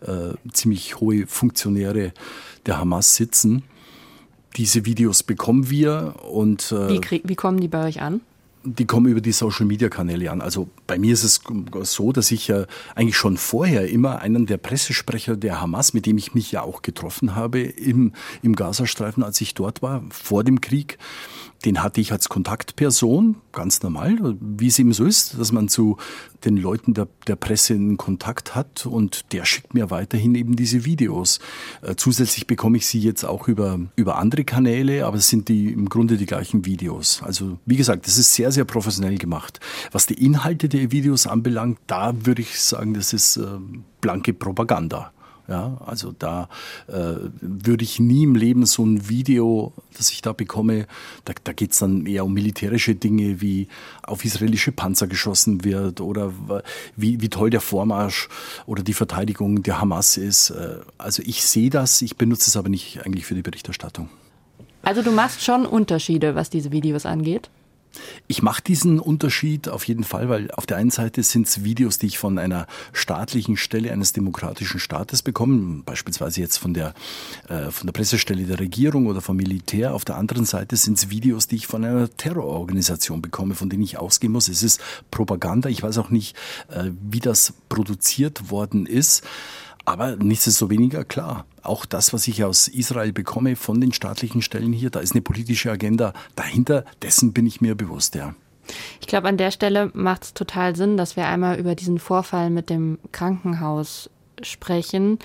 äh, 0.00 0.34
ziemlich 0.52 1.00
hohe 1.00 1.26
Funktionäre 1.26 2.12
der 2.66 2.78
Hamas 2.78 3.16
sitzen. 3.16 3.62
Diese 4.56 4.84
Videos 4.84 5.22
bekommen 5.22 5.70
wir 5.70 6.16
und 6.30 6.72
äh, 6.72 7.00
wie, 7.00 7.22
wie 7.24 7.34
kommen 7.34 7.60
die 7.60 7.68
bei 7.68 7.86
euch 7.86 8.02
an? 8.02 8.20
die 8.64 8.86
kommen 8.86 9.06
über 9.06 9.20
die 9.20 9.32
Social-Media-Kanäle 9.32 10.30
an. 10.30 10.40
Also 10.40 10.68
bei 10.86 10.98
mir 10.98 11.12
ist 11.12 11.24
es 11.24 11.40
so, 11.82 12.12
dass 12.12 12.30
ich 12.30 12.48
ja 12.48 12.66
eigentlich 12.94 13.16
schon 13.16 13.36
vorher 13.36 13.88
immer 13.88 14.20
einen 14.20 14.46
der 14.46 14.56
Pressesprecher 14.56 15.36
der 15.36 15.60
Hamas, 15.60 15.94
mit 15.94 16.06
dem 16.06 16.18
ich 16.18 16.34
mich 16.34 16.52
ja 16.52 16.62
auch 16.62 16.82
getroffen 16.82 17.34
habe 17.34 17.60
im, 17.60 18.12
im 18.42 18.54
Gazastreifen, 18.54 19.22
als 19.22 19.40
ich 19.40 19.54
dort 19.54 19.82
war, 19.82 20.02
vor 20.10 20.44
dem 20.44 20.60
Krieg, 20.60 20.98
den 21.64 21.82
hatte 21.82 22.00
ich 22.00 22.12
als 22.12 22.28
Kontaktperson, 22.28 23.36
ganz 23.52 23.82
normal, 23.82 24.36
wie 24.40 24.66
es 24.66 24.78
eben 24.78 24.92
so 24.92 25.04
ist, 25.04 25.38
dass 25.38 25.52
man 25.52 25.68
zu 25.68 25.96
den 26.44 26.56
Leuten 26.56 26.94
der, 26.94 27.08
der 27.26 27.36
Presse 27.36 27.74
in 27.74 27.96
Kontakt 27.96 28.54
hat 28.54 28.86
und 28.86 29.32
der 29.32 29.44
schickt 29.44 29.74
mir 29.74 29.90
weiterhin 29.90 30.34
eben 30.34 30.56
diese 30.56 30.84
Videos. 30.84 31.38
Äh, 31.82 31.94
zusätzlich 31.96 32.46
bekomme 32.46 32.78
ich 32.78 32.86
sie 32.86 33.00
jetzt 33.00 33.24
auch 33.24 33.48
über, 33.48 33.78
über 33.96 34.18
andere 34.18 34.44
Kanäle, 34.44 35.06
aber 35.06 35.16
es 35.16 35.28
sind 35.28 35.48
die 35.48 35.72
im 35.72 35.88
Grunde 35.88 36.16
die 36.16 36.26
gleichen 36.26 36.64
Videos. 36.64 37.22
Also 37.22 37.58
wie 37.66 37.76
gesagt, 37.76 38.06
das 38.06 38.18
ist 38.18 38.34
sehr, 38.34 38.50
sehr 38.52 38.64
professionell 38.64 39.18
gemacht. 39.18 39.60
Was 39.92 40.06
die 40.06 40.24
Inhalte 40.24 40.68
der 40.68 40.90
Videos 40.90 41.26
anbelangt, 41.26 41.78
da 41.86 42.12
würde 42.26 42.42
ich 42.42 42.60
sagen, 42.60 42.94
das 42.94 43.12
ist 43.12 43.36
äh, 43.36 43.46
blanke 44.00 44.32
Propaganda. 44.34 45.12
Ja, 45.48 45.76
also 45.84 46.12
da 46.16 46.48
äh, 46.86 47.14
würde 47.40 47.82
ich 47.82 47.98
nie 47.98 48.22
im 48.22 48.36
Leben 48.36 48.64
so 48.64 48.84
ein 48.84 49.08
Video, 49.08 49.72
das 49.96 50.10
ich 50.10 50.22
da 50.22 50.32
bekomme, 50.32 50.86
da, 51.24 51.32
da 51.42 51.52
geht 51.52 51.72
es 51.72 51.80
dann 51.80 52.06
eher 52.06 52.24
um 52.24 52.32
militärische 52.32 52.94
Dinge, 52.94 53.40
wie 53.40 53.66
auf 54.04 54.24
israelische 54.24 54.70
Panzer 54.70 55.08
geschossen 55.08 55.64
wird 55.64 56.00
oder 56.00 56.32
wie, 56.94 57.20
wie 57.20 57.28
toll 57.28 57.50
der 57.50 57.60
Vormarsch 57.60 58.28
oder 58.66 58.84
die 58.84 58.94
Verteidigung 58.94 59.64
der 59.64 59.80
Hamas 59.80 60.16
ist. 60.16 60.50
Äh, 60.50 60.76
also 60.96 61.22
ich 61.26 61.42
sehe 61.42 61.70
das, 61.70 62.02
ich 62.02 62.16
benutze 62.16 62.48
es 62.48 62.56
aber 62.56 62.68
nicht 62.68 63.04
eigentlich 63.04 63.26
für 63.26 63.34
die 63.34 63.42
Berichterstattung. 63.42 64.08
Also 64.82 65.02
du 65.02 65.10
machst 65.10 65.42
schon 65.42 65.66
Unterschiede, 65.66 66.34
was 66.34 66.50
diese 66.50 66.70
Videos 66.70 67.04
angeht? 67.04 67.50
Ich 68.26 68.42
mache 68.42 68.62
diesen 68.62 68.98
Unterschied 68.98 69.68
auf 69.68 69.86
jeden 69.86 70.04
Fall, 70.04 70.28
weil 70.28 70.50
auf 70.52 70.66
der 70.66 70.76
einen 70.76 70.90
Seite 70.90 71.22
sind 71.22 71.46
es 71.46 71.64
Videos, 71.64 71.98
die 71.98 72.06
ich 72.06 72.18
von 72.18 72.38
einer 72.38 72.66
staatlichen 72.92 73.56
Stelle 73.56 73.92
eines 73.92 74.12
demokratischen 74.12 74.80
Staates 74.80 75.22
bekomme, 75.22 75.82
beispielsweise 75.84 76.40
jetzt 76.40 76.56
von 76.56 76.74
der, 76.74 76.94
äh, 77.48 77.70
von 77.70 77.86
der 77.86 77.92
Pressestelle 77.92 78.44
der 78.44 78.60
Regierung 78.60 79.06
oder 79.06 79.20
vom 79.20 79.36
Militär. 79.36 79.94
Auf 79.94 80.04
der 80.04 80.16
anderen 80.16 80.44
Seite 80.44 80.76
sind 80.76 80.98
es 80.98 81.10
Videos, 81.10 81.48
die 81.48 81.56
ich 81.56 81.66
von 81.66 81.84
einer 81.84 82.08
Terrororganisation 82.16 83.22
bekomme, 83.22 83.54
von 83.54 83.68
denen 83.68 83.82
ich 83.82 83.98
ausgehen 83.98 84.32
muss. 84.32 84.48
Es 84.48 84.62
ist 84.62 84.80
Propaganda. 85.10 85.68
Ich 85.68 85.82
weiß 85.82 85.98
auch 85.98 86.10
nicht, 86.10 86.36
äh, 86.68 86.90
wie 87.10 87.20
das 87.20 87.54
produziert 87.68 88.50
worden 88.50 88.86
ist. 88.86 89.22
Aber 89.84 90.16
nichtsdestoweniger 90.16 91.04
klar, 91.04 91.44
auch 91.62 91.86
das, 91.86 92.12
was 92.12 92.28
ich 92.28 92.44
aus 92.44 92.68
Israel 92.68 93.12
bekomme 93.12 93.56
von 93.56 93.80
den 93.80 93.92
staatlichen 93.92 94.42
Stellen 94.42 94.72
hier, 94.72 94.90
da 94.90 95.00
ist 95.00 95.12
eine 95.12 95.22
politische 95.22 95.70
Agenda 95.70 96.12
dahinter, 96.36 96.84
dessen 97.02 97.32
bin 97.32 97.46
ich 97.46 97.60
mir 97.60 97.74
bewusst, 97.74 98.14
ja. 98.14 98.34
Ich 99.00 99.06
glaube, 99.06 99.28
an 99.28 99.36
der 99.36 99.50
Stelle 99.50 99.90
macht 99.94 100.24
es 100.24 100.34
total 100.34 100.76
Sinn, 100.76 100.96
dass 100.96 101.16
wir 101.16 101.26
einmal 101.26 101.58
über 101.58 101.74
diesen 101.74 101.98
Vorfall 101.98 102.48
mit 102.50 102.70
dem 102.70 102.98
Krankenhaus 103.10 104.08
sprechen. 104.40 105.18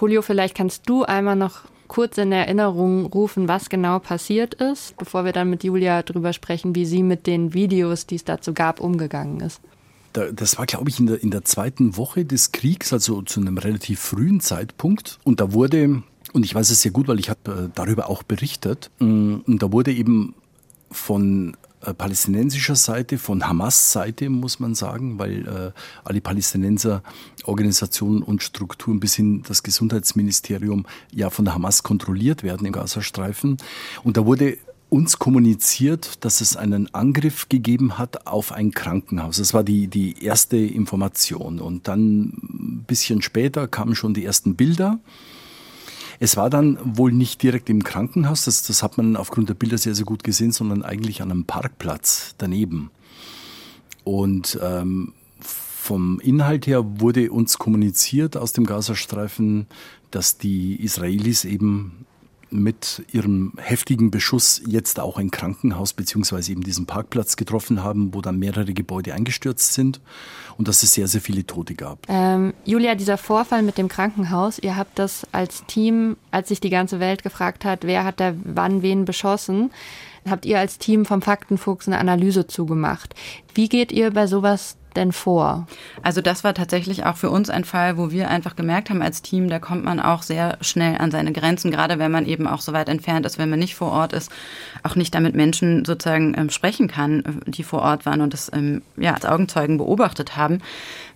Julio, 0.00 0.22
vielleicht 0.22 0.56
kannst 0.56 0.88
du 0.88 1.04
einmal 1.04 1.36
noch 1.36 1.60
kurz 1.86 2.18
in 2.18 2.32
Erinnerung 2.32 3.06
rufen, 3.06 3.48
was 3.48 3.68
genau 3.68 3.98
passiert 3.98 4.54
ist, 4.54 4.96
bevor 4.96 5.24
wir 5.24 5.32
dann 5.32 5.50
mit 5.50 5.62
Julia 5.62 6.02
darüber 6.02 6.32
sprechen, 6.32 6.74
wie 6.74 6.86
sie 6.86 7.02
mit 7.02 7.26
den 7.26 7.54
Videos, 7.54 8.06
die 8.06 8.16
es 8.16 8.24
dazu 8.24 8.54
gab, 8.54 8.80
umgegangen 8.80 9.40
ist 9.40 9.60
das 10.12 10.58
war, 10.58 10.66
glaube 10.66 10.90
ich, 10.90 10.98
in 11.00 11.06
der, 11.06 11.22
in 11.22 11.30
der 11.30 11.44
zweiten 11.44 11.96
Woche 11.96 12.24
des 12.24 12.52
Kriegs, 12.52 12.92
also 12.92 13.22
zu 13.22 13.40
einem 13.40 13.58
relativ 13.58 14.00
frühen 14.00 14.40
Zeitpunkt. 14.40 15.18
Und 15.24 15.40
da 15.40 15.52
wurde, 15.52 16.02
und 16.32 16.44
ich 16.44 16.54
weiß 16.54 16.70
es 16.70 16.82
sehr 16.82 16.92
gut, 16.92 17.08
weil 17.08 17.18
ich 17.18 17.30
habe 17.30 17.50
äh, 17.50 17.68
darüber 17.74 18.08
auch 18.08 18.22
berichtet, 18.22 18.90
mm, 18.98 19.36
und 19.46 19.62
da 19.62 19.72
wurde 19.72 19.92
eben 19.92 20.34
von 20.90 21.56
äh, 21.84 21.94
palästinensischer 21.94 22.76
Seite, 22.76 23.18
von 23.18 23.46
Hamas-Seite, 23.46 24.30
muss 24.30 24.60
man 24.60 24.74
sagen, 24.74 25.18
weil 25.18 25.48
äh, 25.48 25.72
alle 26.04 26.20
Palästinenser 26.20 27.02
Organisationen 27.44 28.22
und 28.22 28.42
Strukturen 28.42 29.00
bis 29.00 29.14
hin 29.14 29.42
das 29.46 29.62
Gesundheitsministerium 29.62 30.86
ja 31.10 31.30
von 31.30 31.44
der 31.44 31.54
Hamas 31.54 31.82
kontrolliert 31.82 32.42
werden 32.42 32.66
im 32.66 32.72
Gazastreifen. 32.72 33.56
Und 34.04 34.16
da 34.16 34.26
wurde 34.26 34.58
uns 34.92 35.18
kommuniziert, 35.18 36.22
dass 36.22 36.42
es 36.42 36.54
einen 36.54 36.94
Angriff 36.94 37.48
gegeben 37.48 37.96
hat 37.96 38.26
auf 38.26 38.52
ein 38.52 38.72
Krankenhaus. 38.72 39.38
Das 39.38 39.54
war 39.54 39.64
die, 39.64 39.88
die 39.88 40.22
erste 40.22 40.58
Information. 40.58 41.60
Und 41.60 41.88
dann 41.88 42.24
ein 42.24 42.84
bisschen 42.86 43.22
später 43.22 43.66
kamen 43.68 43.94
schon 43.94 44.12
die 44.12 44.22
ersten 44.22 44.54
Bilder. 44.54 45.00
Es 46.20 46.36
war 46.36 46.50
dann 46.50 46.78
wohl 46.84 47.10
nicht 47.10 47.42
direkt 47.42 47.70
im 47.70 47.82
Krankenhaus, 47.82 48.44
das, 48.44 48.64
das 48.64 48.82
hat 48.82 48.98
man 48.98 49.16
aufgrund 49.16 49.48
der 49.48 49.54
Bilder 49.54 49.78
sehr, 49.78 49.94
sehr 49.94 50.04
gut 50.04 50.24
gesehen, 50.24 50.52
sondern 50.52 50.82
eigentlich 50.82 51.22
an 51.22 51.30
einem 51.30 51.46
Parkplatz 51.46 52.34
daneben. 52.36 52.90
Und 54.04 54.58
ähm, 54.62 55.14
vom 55.40 56.20
Inhalt 56.20 56.66
her 56.66 57.00
wurde 57.00 57.32
uns 57.32 57.56
kommuniziert 57.56 58.36
aus 58.36 58.52
dem 58.52 58.66
Gazastreifen, 58.66 59.66
dass 60.10 60.36
die 60.36 60.76
Israelis 60.84 61.46
eben 61.46 62.04
mit 62.52 63.02
ihrem 63.12 63.52
heftigen 63.56 64.10
Beschuss 64.10 64.62
jetzt 64.66 65.00
auch 65.00 65.18
ein 65.18 65.30
Krankenhaus 65.30 65.92
beziehungsweise 65.92 66.52
eben 66.52 66.62
diesen 66.62 66.86
Parkplatz 66.86 67.36
getroffen 67.36 67.82
haben, 67.82 68.14
wo 68.14 68.20
dann 68.20 68.38
mehrere 68.38 68.72
Gebäude 68.72 69.14
eingestürzt 69.14 69.74
sind 69.74 70.00
und 70.58 70.68
dass 70.68 70.82
es 70.82 70.94
sehr, 70.94 71.08
sehr 71.08 71.20
viele 71.20 71.46
Tote 71.46 71.74
gab. 71.74 72.06
Ähm, 72.08 72.54
Julia, 72.64 72.94
dieser 72.94 73.18
Vorfall 73.18 73.62
mit 73.62 73.78
dem 73.78 73.88
Krankenhaus, 73.88 74.58
ihr 74.58 74.76
habt 74.76 74.98
das 74.98 75.26
als 75.32 75.64
Team, 75.66 76.16
als 76.30 76.48
sich 76.48 76.60
die 76.60 76.70
ganze 76.70 77.00
Welt 77.00 77.22
gefragt 77.22 77.64
hat, 77.64 77.84
wer 77.84 78.04
hat 78.04 78.20
da 78.20 78.34
wann 78.44 78.82
wen 78.82 79.04
beschossen, 79.04 79.70
habt 80.28 80.46
ihr 80.46 80.58
als 80.58 80.78
Team 80.78 81.04
vom 81.04 81.22
Faktenfuchs 81.22 81.86
eine 81.86 81.98
Analyse 81.98 82.46
zugemacht. 82.46 83.14
Wie 83.54 83.68
geht 83.68 83.92
ihr 83.92 84.10
bei 84.10 84.26
sowas 84.26 84.76
denn 84.96 85.12
vor? 85.12 85.66
Also 86.02 86.20
das 86.20 86.44
war 86.44 86.54
tatsächlich 86.54 87.04
auch 87.04 87.16
für 87.16 87.30
uns 87.30 87.50
ein 87.50 87.64
Fall, 87.64 87.96
wo 87.96 88.10
wir 88.10 88.28
einfach 88.28 88.56
gemerkt 88.56 88.90
haben 88.90 89.02
als 89.02 89.22
Team, 89.22 89.48
da 89.48 89.58
kommt 89.58 89.84
man 89.84 90.00
auch 90.00 90.22
sehr 90.22 90.58
schnell 90.60 90.98
an 90.98 91.10
seine 91.10 91.32
Grenzen, 91.32 91.70
gerade 91.70 91.98
wenn 91.98 92.10
man 92.10 92.26
eben 92.26 92.46
auch 92.46 92.60
so 92.60 92.72
weit 92.72 92.88
entfernt 92.88 93.26
ist, 93.26 93.38
wenn 93.38 93.50
man 93.50 93.58
nicht 93.58 93.74
vor 93.74 93.92
Ort 93.92 94.12
ist, 94.12 94.30
auch 94.82 94.96
nicht 94.96 95.14
damit 95.14 95.34
Menschen 95.34 95.84
sozusagen 95.84 96.34
ähm, 96.36 96.50
sprechen 96.50 96.88
kann, 96.88 97.42
die 97.46 97.62
vor 97.62 97.82
Ort 97.82 98.06
waren 98.06 98.20
und 98.20 98.32
das 98.32 98.50
ähm, 98.52 98.82
ja, 98.96 99.14
als 99.14 99.24
Augenzeugen 99.24 99.78
beobachtet 99.78 100.36
haben. 100.36 100.60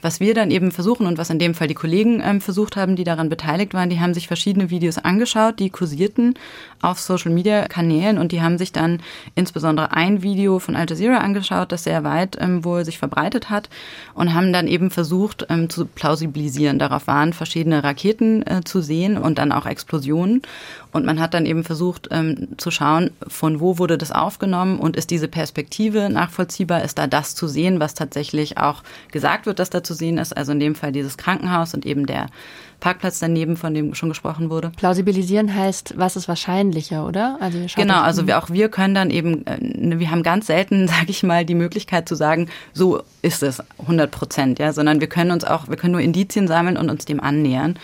Was 0.02 0.20
wir 0.20 0.34
dann 0.34 0.50
eben 0.50 0.72
versuchen 0.72 1.06
und 1.06 1.18
was 1.18 1.30
in 1.30 1.38
dem 1.38 1.54
Fall 1.54 1.68
die 1.68 1.74
Kollegen 1.74 2.20
ähm, 2.24 2.40
versucht 2.40 2.76
haben, 2.76 2.96
die 2.96 3.04
daran 3.04 3.28
beteiligt 3.28 3.74
waren, 3.74 3.90
die 3.90 4.00
haben 4.00 4.14
sich 4.14 4.26
verschiedene 4.26 4.70
Videos 4.70 4.98
angeschaut, 4.98 5.58
die 5.58 5.70
kursierten 5.70 6.34
auf 6.82 7.00
Social-Media-Kanälen 7.00 8.18
und 8.18 8.32
die 8.32 8.42
haben 8.42 8.58
sich 8.58 8.72
dann 8.72 9.00
insbesondere 9.34 9.92
ein 9.92 10.22
Video 10.22 10.58
von 10.58 10.76
Al 10.76 10.86
Jazeera 10.88 11.18
angeschaut, 11.18 11.72
das 11.72 11.84
sehr 11.84 12.04
weit 12.04 12.36
ähm, 12.40 12.64
wohl 12.64 12.84
sich 12.84 12.98
verbreitet 12.98 13.50
hat 13.50 13.68
und 14.14 14.34
haben 14.34 14.52
dann 14.52 14.66
eben 14.66 14.90
versucht 14.90 15.46
ähm, 15.48 15.70
zu 15.70 15.86
plausibilisieren. 15.86 16.78
Darauf 16.78 17.06
waren 17.06 17.32
verschiedene 17.32 17.82
Raketen 17.82 18.46
äh, 18.46 18.62
zu 18.64 18.80
sehen 18.80 19.16
und 19.16 19.38
dann 19.38 19.52
auch 19.52 19.66
Explosionen. 19.66 20.42
Und 20.92 21.04
man 21.04 21.20
hat 21.20 21.34
dann 21.34 21.44
eben 21.44 21.62
versucht 21.62 22.08
ähm, 22.10 22.48
zu 22.56 22.70
schauen, 22.70 23.10
von 23.28 23.60
wo 23.60 23.78
wurde 23.78 23.98
das 23.98 24.12
aufgenommen 24.12 24.78
und 24.78 24.96
ist 24.96 25.10
diese 25.10 25.28
Perspektive 25.28 26.08
nachvollziehbar? 26.08 26.82
Ist 26.84 26.98
da 26.98 27.06
das 27.06 27.34
zu 27.34 27.48
sehen, 27.48 27.80
was 27.80 27.92
tatsächlich 27.94 28.56
auch 28.56 28.82
gesagt 29.10 29.44
wird, 29.44 29.58
dass 29.58 29.68
da 29.68 29.82
zu 29.86 29.94
sehen 29.94 30.18
ist? 30.18 30.36
Also 30.36 30.52
in 30.52 30.60
dem 30.60 30.74
Fall 30.74 30.92
dieses 30.92 31.16
Krankenhaus 31.16 31.72
und 31.74 31.86
eben 31.86 32.06
der 32.06 32.26
Parkplatz 32.80 33.18
daneben, 33.18 33.56
von 33.56 33.72
dem 33.74 33.94
schon 33.94 34.08
gesprochen 34.08 34.50
wurde. 34.50 34.70
Plausibilisieren 34.76 35.54
heißt, 35.54 35.94
was 35.96 36.16
ist 36.16 36.28
wahrscheinlicher, 36.28 37.06
oder? 37.06 37.38
Also 37.40 37.58
genau, 37.74 38.02
also 38.02 38.26
wir, 38.26 38.38
auch 38.38 38.50
wir 38.50 38.68
können 38.68 38.94
dann 38.94 39.10
eben, 39.10 39.46
äh, 39.46 39.58
wir 39.98 40.10
haben 40.10 40.22
ganz 40.22 40.46
selten, 40.46 40.88
sage 40.88 41.06
ich 41.08 41.22
mal, 41.22 41.44
die 41.44 41.54
Möglichkeit 41.54 42.08
zu 42.08 42.14
sagen, 42.14 42.48
so 42.72 43.02
ist 43.22 43.42
es 43.42 43.62
100 43.78 44.10
Prozent, 44.10 44.58
ja, 44.58 44.72
sondern 44.72 45.00
wir 45.00 45.08
können 45.08 45.30
uns 45.30 45.44
auch, 45.44 45.68
wir 45.68 45.76
können 45.76 45.92
nur 45.92 46.02
Indizien 46.02 46.48
sammeln 46.48 46.76
und 46.76 46.90
uns 46.90 47.04
dem 47.04 47.20
annähern. 47.20 47.78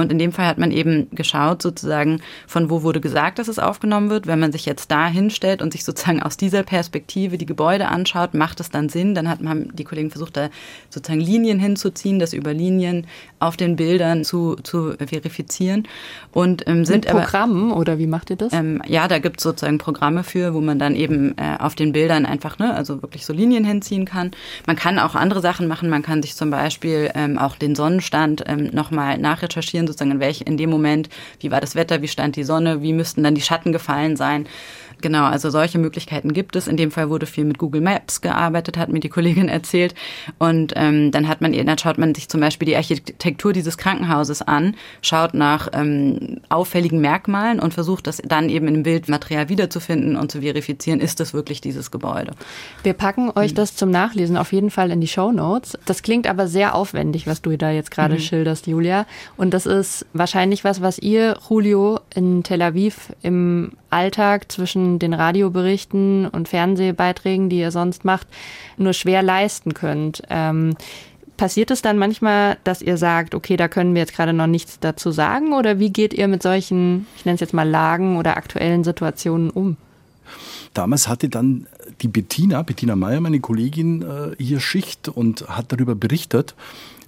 Und 0.00 0.12
in 0.12 0.18
dem 0.18 0.32
Fall 0.32 0.46
hat 0.46 0.58
man 0.58 0.70
eben 0.72 1.08
geschaut, 1.10 1.62
sozusagen, 1.62 2.20
von 2.46 2.70
wo 2.70 2.82
wurde 2.82 3.00
gesagt, 3.00 3.38
dass 3.38 3.48
es 3.48 3.58
aufgenommen 3.58 4.10
wird. 4.10 4.26
Wenn 4.26 4.40
man 4.40 4.52
sich 4.52 4.66
jetzt 4.66 4.90
da 4.90 5.06
hinstellt 5.06 5.62
und 5.62 5.72
sich 5.72 5.84
sozusagen 5.84 6.22
aus 6.22 6.36
dieser 6.36 6.62
Perspektive 6.62 7.38
die 7.38 7.46
Gebäude 7.46 7.88
anschaut, 7.88 8.34
macht 8.34 8.60
es 8.60 8.70
dann 8.70 8.88
Sinn. 8.88 9.14
Dann 9.14 9.28
hat 9.28 9.40
man 9.40 9.70
die 9.74 9.84
Kollegen 9.84 10.10
versucht, 10.10 10.36
da 10.36 10.48
sozusagen 10.88 11.20
Linien 11.20 11.58
hinzuziehen, 11.58 12.18
das 12.18 12.32
über 12.32 12.52
Linien 12.52 13.06
auf 13.38 13.56
den 13.56 13.76
Bildern 13.76 14.24
zu, 14.24 14.56
zu 14.62 14.94
verifizieren. 14.98 15.86
Und 16.32 16.66
ähm, 16.66 16.84
sind 16.84 17.04
Mit 17.04 17.14
Programmen 17.14 17.70
aber, 17.70 17.80
oder 17.80 17.98
wie 17.98 18.06
macht 18.06 18.30
ihr 18.30 18.36
das? 18.36 18.52
Ähm, 18.52 18.82
ja, 18.86 19.08
da 19.08 19.18
gibt 19.18 19.38
es 19.38 19.44
sozusagen 19.44 19.78
Programme 19.78 20.24
für, 20.24 20.54
wo 20.54 20.60
man 20.60 20.78
dann 20.78 20.94
eben 20.94 21.36
äh, 21.38 21.56
auf 21.58 21.74
den 21.74 21.92
Bildern 21.92 22.26
einfach, 22.26 22.58
ne, 22.58 22.74
also 22.74 23.02
wirklich 23.02 23.26
so 23.26 23.32
Linien 23.32 23.64
hinziehen 23.64 24.04
kann. 24.04 24.30
Man 24.66 24.76
kann 24.76 24.98
auch 24.98 25.14
andere 25.14 25.40
Sachen 25.40 25.68
machen. 25.68 25.90
Man 25.90 26.02
kann 26.02 26.22
sich 26.22 26.34
zum 26.34 26.50
Beispiel 26.50 27.10
ähm, 27.14 27.38
auch 27.38 27.56
den 27.56 27.74
Sonnenstand 27.74 28.44
ähm, 28.46 28.70
nochmal 28.72 29.18
nachrecherchieren 29.18 29.86
sozusagen 29.90 30.12
in 30.12 30.20
welch, 30.20 30.42
in 30.42 30.56
dem 30.56 30.70
Moment, 30.70 31.08
wie 31.40 31.50
war 31.50 31.60
das 31.60 31.74
Wetter, 31.74 32.02
wie 32.02 32.08
stand 32.08 32.36
die 32.36 32.44
Sonne, 32.44 32.82
wie 32.82 32.92
müssten 32.92 33.22
dann 33.22 33.34
die 33.34 33.40
Schatten 33.40 33.72
gefallen 33.72 34.16
sein. 34.16 34.46
Genau, 35.02 35.24
also 35.24 35.50
solche 35.50 35.78
Möglichkeiten 35.78 36.32
gibt 36.32 36.56
es. 36.56 36.68
In 36.68 36.76
dem 36.76 36.90
Fall 36.90 37.10
wurde 37.10 37.26
viel 37.26 37.44
mit 37.44 37.58
Google 37.58 37.80
Maps 37.80 38.20
gearbeitet, 38.20 38.76
hat 38.76 38.88
mir 38.88 39.00
die 39.00 39.08
Kollegin 39.08 39.48
erzählt. 39.60 39.94
Und 40.38 40.72
ähm, 40.76 41.10
dann 41.10 41.28
hat 41.28 41.40
man, 41.40 41.52
dann 41.52 41.78
schaut 41.78 41.98
man 41.98 42.14
sich 42.14 42.28
zum 42.28 42.40
Beispiel 42.40 42.66
die 42.66 42.76
Architektur 42.76 43.52
dieses 43.52 43.78
Krankenhauses 43.78 44.42
an, 44.42 44.74
schaut 45.02 45.34
nach 45.34 45.68
ähm, 45.72 46.40
auffälligen 46.48 47.00
Merkmalen 47.00 47.60
und 47.60 47.74
versucht 47.74 48.06
das 48.06 48.22
dann 48.24 48.48
eben 48.48 48.68
im 48.68 48.82
Bildmaterial 48.82 49.48
wiederzufinden 49.48 50.16
und 50.16 50.30
zu 50.30 50.40
verifizieren, 50.40 51.00
ist 51.00 51.20
das 51.20 51.34
wirklich 51.34 51.60
dieses 51.60 51.90
Gebäude. 51.90 52.32
Wir 52.82 52.94
packen 52.94 53.30
euch 53.34 53.54
das 53.54 53.76
zum 53.76 53.90
Nachlesen 53.90 54.36
auf 54.36 54.52
jeden 54.52 54.70
Fall 54.70 54.90
in 54.90 55.00
die 55.00 55.08
Show 55.08 55.32
Notes. 55.32 55.78
Das 55.86 56.02
klingt 56.02 56.26
aber 56.26 56.46
sehr 56.46 56.74
aufwendig, 56.74 57.26
was 57.26 57.42
du 57.42 57.56
da 57.56 57.70
jetzt 57.70 57.90
gerade 57.90 58.14
mhm. 58.14 58.20
schilderst, 58.20 58.66
Julia. 58.66 59.06
Und 59.36 59.54
das 59.54 59.66
ist 59.66 60.06
wahrscheinlich 60.12 60.64
was, 60.64 60.80
was 60.80 60.98
ihr, 60.98 61.38
Julio, 61.48 62.00
in 62.14 62.42
Tel 62.42 62.62
Aviv 62.62 63.12
im 63.22 63.72
Alltag 63.90 64.50
zwischen 64.50 64.89
den 64.98 65.14
Radioberichten 65.14 66.26
und 66.26 66.48
Fernsehbeiträgen, 66.48 67.48
die 67.48 67.58
ihr 67.58 67.70
sonst 67.70 68.04
macht, 68.04 68.26
nur 68.76 68.92
schwer 68.92 69.22
leisten 69.22 69.74
könnt. 69.74 70.22
Ähm, 70.28 70.74
passiert 71.36 71.70
es 71.70 71.80
dann 71.80 71.96
manchmal, 71.96 72.58
dass 72.64 72.82
ihr 72.82 72.98
sagt, 72.98 73.34
okay, 73.34 73.56
da 73.56 73.68
können 73.68 73.94
wir 73.94 74.02
jetzt 74.02 74.14
gerade 74.14 74.34
noch 74.34 74.46
nichts 74.46 74.78
dazu 74.78 75.10
sagen? 75.10 75.54
Oder 75.54 75.78
wie 75.78 75.90
geht 75.90 76.12
ihr 76.12 76.28
mit 76.28 76.42
solchen, 76.42 77.06
ich 77.16 77.24
nenne 77.24 77.36
es 77.36 77.40
jetzt 77.40 77.54
mal 77.54 77.68
Lagen 77.68 78.18
oder 78.18 78.36
aktuellen 78.36 78.84
Situationen 78.84 79.48
um? 79.48 79.76
Damals 80.74 81.08
hatte 81.08 81.28
dann 81.28 81.66
die 82.02 82.08
Bettina, 82.08 82.62
Bettina 82.62 82.94
Meyer, 82.94 83.20
meine 83.20 83.40
Kollegin, 83.40 84.02
äh, 84.02 84.36
hier 84.38 84.60
Schicht 84.60 85.08
und 85.08 85.48
hat 85.48 85.72
darüber 85.72 85.94
berichtet. 85.94 86.54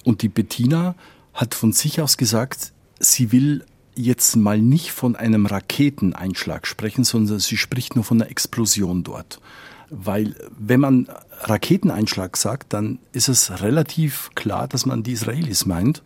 Und 0.05 0.23
die 0.23 0.29
Bettina 0.29 0.95
hat 1.35 1.55
von 1.55 1.73
sich 1.73 2.01
aus 2.01 2.17
gesagt, 2.17 2.73
sie 2.99 3.33
will 3.33 3.65
jetzt 3.95 4.37
mal 4.37 4.59
nicht 4.59 4.93
von 4.93 5.17
einem 5.17 5.47
Raketeneinschlag 5.47 6.67
sprechen, 6.67 7.05
sondern 7.05 7.39
sie 7.39 7.57
spricht 7.57 7.95
nur 7.95 8.05
von 8.05 8.21
einer 8.21 8.31
Explosion 8.31 9.05
dort. 9.05 9.41
Weil 9.91 10.35
wenn 10.59 10.81
man 10.81 11.09
Raketeneinschlag 11.43 12.37
sagt, 12.37 12.73
dann 12.73 12.99
ist 13.13 13.29
es 13.29 13.61
relativ 13.61 14.31
klar, 14.35 14.69
dass 14.69 14.87
man 14.87 15.03
die 15.03 15.13
Israelis 15.13 15.67
meint. 15.67 16.03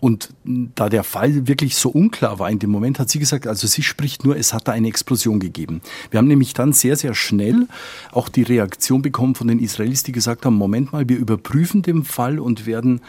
Und 0.00 0.30
da 0.44 0.88
der 0.88 1.02
Fall 1.02 1.48
wirklich 1.48 1.74
so 1.74 1.88
unklar 1.90 2.38
war 2.38 2.48
in 2.50 2.60
dem 2.60 2.70
Moment, 2.70 3.00
hat 3.00 3.10
sie 3.10 3.18
gesagt, 3.18 3.48
also 3.48 3.66
sie 3.66 3.82
spricht 3.82 4.24
nur, 4.24 4.36
es 4.36 4.52
hat 4.52 4.68
da 4.68 4.72
eine 4.72 4.86
Explosion 4.86 5.40
gegeben. 5.40 5.80
Wir 6.10 6.18
haben 6.18 6.28
nämlich 6.28 6.54
dann 6.54 6.72
sehr, 6.72 6.96
sehr 6.96 7.14
schnell 7.14 7.66
auch 8.12 8.28
die 8.28 8.42
Reaktion 8.42 9.02
bekommen 9.02 9.34
von 9.34 9.48
den 9.48 9.58
Israelis, 9.58 10.04
die 10.04 10.12
gesagt 10.12 10.46
haben, 10.46 10.54
Moment 10.54 10.92
mal, 10.92 11.08
wir 11.08 11.16
überprüfen 11.16 11.82
den 11.82 12.04
Fall 12.04 12.38
und 12.38 12.64
werden, 12.64 13.00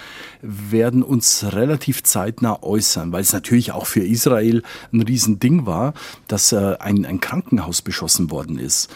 werden 0.42 1.04
uns 1.04 1.46
relativ 1.52 2.02
zeitnah 2.04 2.64
äußern, 2.64 3.12
weil 3.12 3.22
es 3.22 3.34
natürlich 3.34 3.72
auch 3.72 3.86
für 3.86 4.04
Israel 4.04 4.64
ein 4.92 5.02
Riesending 5.02 5.68
war, 5.68 5.94
dass 6.28 6.52
äh, 6.52 6.76
ein, 6.80 7.06
ein 7.06 7.20
Krankenhaus 7.20 7.84
beschossen 7.84 8.32
worden 8.32 8.58
ist. 8.58 8.90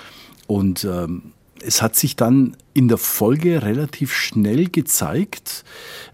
Und 0.48 0.84
ähm, 0.84 1.34
es 1.66 1.82
hat 1.82 1.96
sich 1.96 2.16
dann 2.16 2.56
in 2.74 2.88
der 2.88 2.98
Folge 2.98 3.64
relativ 3.64 4.14
schnell 4.14 4.70
gezeigt, 4.70 5.64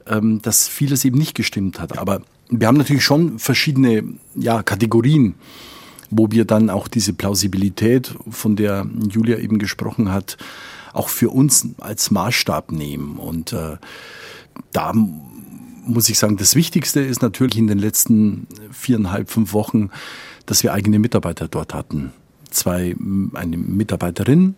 ähm, 0.07 0.41
dass 0.41 0.67
vieles 0.67 1.05
eben 1.05 1.17
nicht 1.17 1.35
gestimmt 1.35 1.79
hat. 1.79 1.97
Aber 1.97 2.21
wir 2.49 2.67
haben 2.67 2.77
natürlich 2.77 3.03
schon 3.03 3.39
verschiedene 3.39 4.03
ja, 4.35 4.63
Kategorien, 4.63 5.35
wo 6.09 6.31
wir 6.31 6.45
dann 6.45 6.69
auch 6.69 6.87
diese 6.87 7.13
Plausibilität, 7.13 8.15
von 8.29 8.55
der 8.55 8.87
Julia 9.09 9.37
eben 9.37 9.59
gesprochen 9.59 10.11
hat, 10.11 10.37
auch 10.93 11.09
für 11.09 11.29
uns 11.29 11.67
als 11.77 12.11
Maßstab 12.11 12.71
nehmen. 12.71 13.17
Und 13.17 13.53
äh, 13.53 13.77
da 14.71 14.93
muss 14.93 16.09
ich 16.09 16.17
sagen, 16.17 16.37
das 16.37 16.55
Wichtigste 16.55 16.99
ist 16.99 17.21
natürlich 17.21 17.57
in 17.57 17.67
den 17.67 17.79
letzten 17.79 18.47
viereinhalb, 18.71 19.29
fünf 19.29 19.53
Wochen, 19.53 19.89
dass 20.45 20.63
wir 20.63 20.73
eigene 20.73 20.99
Mitarbeiter 20.99 21.47
dort 21.47 21.73
hatten. 21.73 22.11
Zwei, 22.49 22.95
eine 23.33 23.57
Mitarbeiterin, 23.57 24.55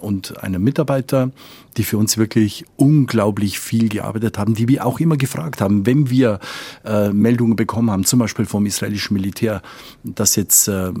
und 0.00 0.42
einem 0.42 0.62
Mitarbeiter, 0.62 1.30
die 1.76 1.84
für 1.84 1.98
uns 1.98 2.18
wirklich 2.18 2.64
unglaublich 2.76 3.58
viel 3.60 3.88
gearbeitet 3.88 4.38
haben, 4.38 4.54
die 4.54 4.68
wir 4.68 4.86
auch 4.86 5.00
immer 5.00 5.16
gefragt 5.16 5.60
haben, 5.60 5.86
wenn 5.86 6.10
wir 6.10 6.40
äh, 6.84 7.10
Meldungen 7.10 7.56
bekommen 7.56 7.90
haben, 7.90 8.04
zum 8.04 8.18
Beispiel 8.18 8.46
vom 8.46 8.66
israelischen 8.66 9.14
Militär, 9.14 9.62
dass 10.02 10.36
jetzt 10.36 10.68
äh, 10.68 10.92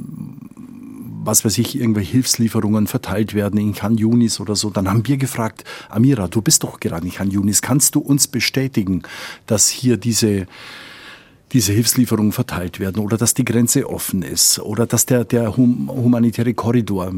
was 1.26 1.44
weiß 1.44 1.58
ich, 1.58 1.78
irgendwelche 1.78 2.12
Hilfslieferungen 2.12 2.86
verteilt 2.86 3.34
werden 3.34 3.58
in 3.58 3.74
Khan 3.74 3.98
Yunis 3.98 4.38
oder 4.38 4.54
so, 4.54 4.70
dann 4.70 4.88
haben 4.88 5.06
wir 5.06 5.16
gefragt, 5.16 5.64
Amira, 5.88 6.28
du 6.28 6.40
bist 6.40 6.62
doch 6.62 6.78
gerade 6.78 7.04
in 7.04 7.12
Khan 7.12 7.30
Yunis, 7.30 7.62
kannst 7.62 7.96
du 7.96 8.00
uns 8.00 8.28
bestätigen, 8.28 9.02
dass 9.46 9.68
hier 9.68 9.96
diese 9.96 10.46
diese 11.52 11.72
Hilfslieferungen 11.72 12.32
verteilt 12.32 12.80
werden 12.80 12.98
oder 13.00 13.16
dass 13.16 13.32
die 13.32 13.44
Grenze 13.44 13.88
offen 13.88 14.22
ist 14.22 14.58
oder 14.58 14.84
dass 14.84 15.06
der, 15.06 15.24
der 15.24 15.56
humanitäre 15.56 16.54
Korridor 16.54 17.12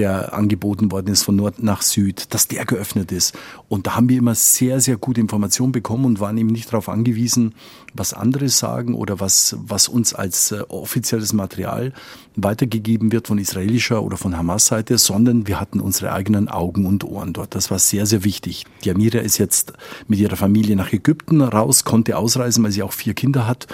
der 0.00 0.32
angeboten 0.32 0.90
worden 0.90 1.08
ist 1.12 1.24
von 1.24 1.36
Nord 1.36 1.62
nach 1.62 1.82
Süd, 1.82 2.32
dass 2.32 2.48
der 2.48 2.64
geöffnet 2.64 3.12
ist. 3.12 3.36
Und 3.68 3.86
da 3.86 3.96
haben 3.96 4.08
wir 4.08 4.16
immer 4.16 4.34
sehr, 4.34 4.80
sehr 4.80 4.96
gute 4.96 5.20
Informationen 5.20 5.72
bekommen 5.72 6.06
und 6.06 6.20
waren 6.20 6.38
eben 6.38 6.48
nicht 6.48 6.72
darauf 6.72 6.88
angewiesen, 6.88 7.54
was 7.92 8.14
andere 8.14 8.48
sagen 8.48 8.94
oder 8.94 9.20
was, 9.20 9.56
was 9.60 9.88
uns 9.88 10.14
als 10.14 10.52
äh, 10.52 10.62
offizielles 10.68 11.34
Material 11.34 11.92
weitergegeben 12.34 13.12
wird 13.12 13.28
von 13.28 13.36
israelischer 13.36 14.02
oder 14.02 14.16
von 14.16 14.38
Hamas-Seite, 14.38 14.96
sondern 14.96 15.46
wir 15.46 15.60
hatten 15.60 15.80
unsere 15.80 16.12
eigenen 16.12 16.48
Augen 16.48 16.86
und 16.86 17.04
Ohren 17.04 17.34
dort. 17.34 17.54
Das 17.54 17.70
war 17.70 17.78
sehr, 17.78 18.06
sehr 18.06 18.24
wichtig. 18.24 18.64
Die 18.84 18.90
ist 18.90 19.36
jetzt 19.36 19.74
mit 20.08 20.18
ihrer 20.18 20.36
Familie 20.36 20.76
nach 20.76 20.94
Ägypten 20.94 21.42
raus, 21.42 21.84
konnte 21.84 22.16
ausreisen, 22.16 22.64
weil 22.64 22.72
sie 22.72 22.82
auch 22.82 22.94
vier 22.94 23.12
Kinder 23.12 23.46
hat 23.46 23.66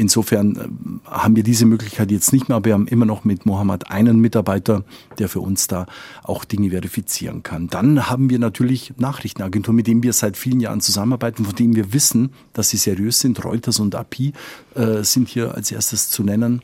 Insofern 0.00 0.56
äh, 0.56 1.10
haben 1.10 1.36
wir 1.36 1.42
diese 1.42 1.66
Möglichkeit 1.66 2.10
jetzt 2.10 2.32
nicht 2.32 2.48
mehr, 2.48 2.56
aber 2.56 2.66
wir 2.66 2.72
haben 2.74 2.86
immer 2.86 3.04
noch 3.04 3.24
mit 3.24 3.44
Mohammed 3.44 3.90
einen 3.90 4.18
Mitarbeiter, 4.18 4.84
der 5.18 5.28
für 5.28 5.40
uns 5.40 5.59
da 5.66 5.86
auch 6.22 6.44
Dinge 6.44 6.70
verifizieren 6.70 7.42
kann. 7.42 7.68
Dann 7.68 8.08
haben 8.08 8.30
wir 8.30 8.38
natürlich 8.38 8.92
Nachrichtenagenturen, 8.96 9.76
mit 9.76 9.86
denen 9.86 10.02
wir 10.02 10.12
seit 10.12 10.36
vielen 10.36 10.60
Jahren 10.60 10.80
zusammenarbeiten, 10.80 11.44
von 11.44 11.54
denen 11.54 11.76
wir 11.76 11.92
wissen, 11.92 12.32
dass 12.52 12.70
sie 12.70 12.76
seriös 12.76 13.20
sind. 13.20 13.44
Reuters 13.44 13.80
und 13.80 13.94
API 13.94 14.32
äh, 14.74 15.02
sind 15.02 15.28
hier 15.28 15.54
als 15.54 15.70
erstes 15.72 16.10
zu 16.10 16.22
nennen. 16.22 16.62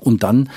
Und 0.00 0.22
dann 0.22 0.50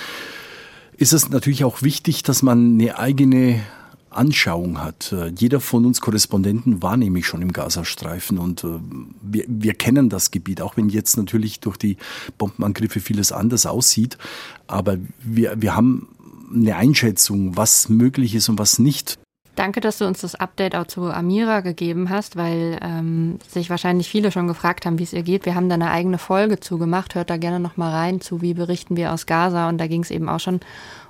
ist 0.97 1.13
es 1.13 1.29
natürlich 1.29 1.63
auch 1.63 1.81
wichtig, 1.81 2.23
dass 2.23 2.41
man 2.41 2.79
eine 2.79 2.97
eigene 2.97 3.62
Anschauung 4.10 4.81
hat. 4.81 5.12
Äh, 5.12 5.31
jeder 5.38 5.60
von 5.60 5.86
uns 5.86 6.01
Korrespondenten 6.01 6.81
war 6.81 6.97
nämlich 6.97 7.25
schon 7.25 7.41
im 7.41 7.53
Gazastreifen 7.53 8.38
und 8.38 8.63
äh, 8.63 8.79
wir, 9.21 9.45
wir 9.47 9.73
kennen 9.73 10.10
das 10.10 10.31
Gebiet, 10.31 10.62
auch 10.62 10.75
wenn 10.75 10.89
jetzt 10.89 11.17
natürlich 11.17 11.60
durch 11.60 11.77
die 11.77 11.97
Bombenangriffe 12.38 12.99
vieles 12.99 13.31
anders 13.31 13.65
aussieht. 13.65 14.17
Aber 14.65 14.97
wir, 15.19 15.62
wir 15.62 15.75
haben 15.75 16.07
eine 16.53 16.75
Einschätzung, 16.75 17.57
was 17.57 17.89
möglich 17.89 18.36
ist 18.36 18.49
und 18.49 18.60
was 18.60 18.79
nicht. 18.79 19.19
Danke, 19.55 19.81
dass 19.81 19.97
du 19.97 20.05
uns 20.05 20.21
das 20.21 20.36
Update 20.36 20.75
auch 20.75 20.86
zu 20.86 21.05
Amira 21.05 21.62
gegeben 21.62 22.12
hast, 22.12 22.36
weil 22.36 22.77
ähm, 22.79 23.39
sich 23.47 23.71
wahrscheinlich 23.71 24.07
viele 24.07 24.31
schon 24.31 24.47
gefragt 24.47 24.86
haben, 24.86 24.99
wie 24.99 25.03
es 25.03 25.13
ihr 25.13 25.23
geht. 25.23 25.47
Wir 25.47 25.55
haben 25.55 25.67
da 25.67 25.73
eine 25.73 25.89
eigene 25.89 26.19
Folge 26.19 26.60
zugemacht. 26.60 27.15
Hört 27.15 27.31
da 27.31 27.38
gerne 27.38 27.60
noch 27.60 27.75
mal 27.75 27.91
rein 27.91 28.21
zu, 28.21 28.43
wie 28.43 28.53
berichten 28.53 28.95
wir 28.95 29.12
aus 29.12 29.25
Gaza. 29.25 29.67
Und 29.67 29.79
da 29.79 29.88
ging 29.88 30.03
es 30.03 30.12
eben 30.12 30.29
auch 30.29 30.39
schon 30.39 30.60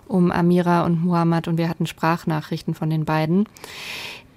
um 0.08 0.32
Amira 0.32 0.86
und 0.86 1.04
Muhammad 1.04 1.50
und 1.50 1.58
wir 1.58 1.68
hatten 1.68 1.88
Sprachnachrichten 1.88 2.74
von 2.74 2.90
den 2.90 3.04
beiden. 3.04 3.50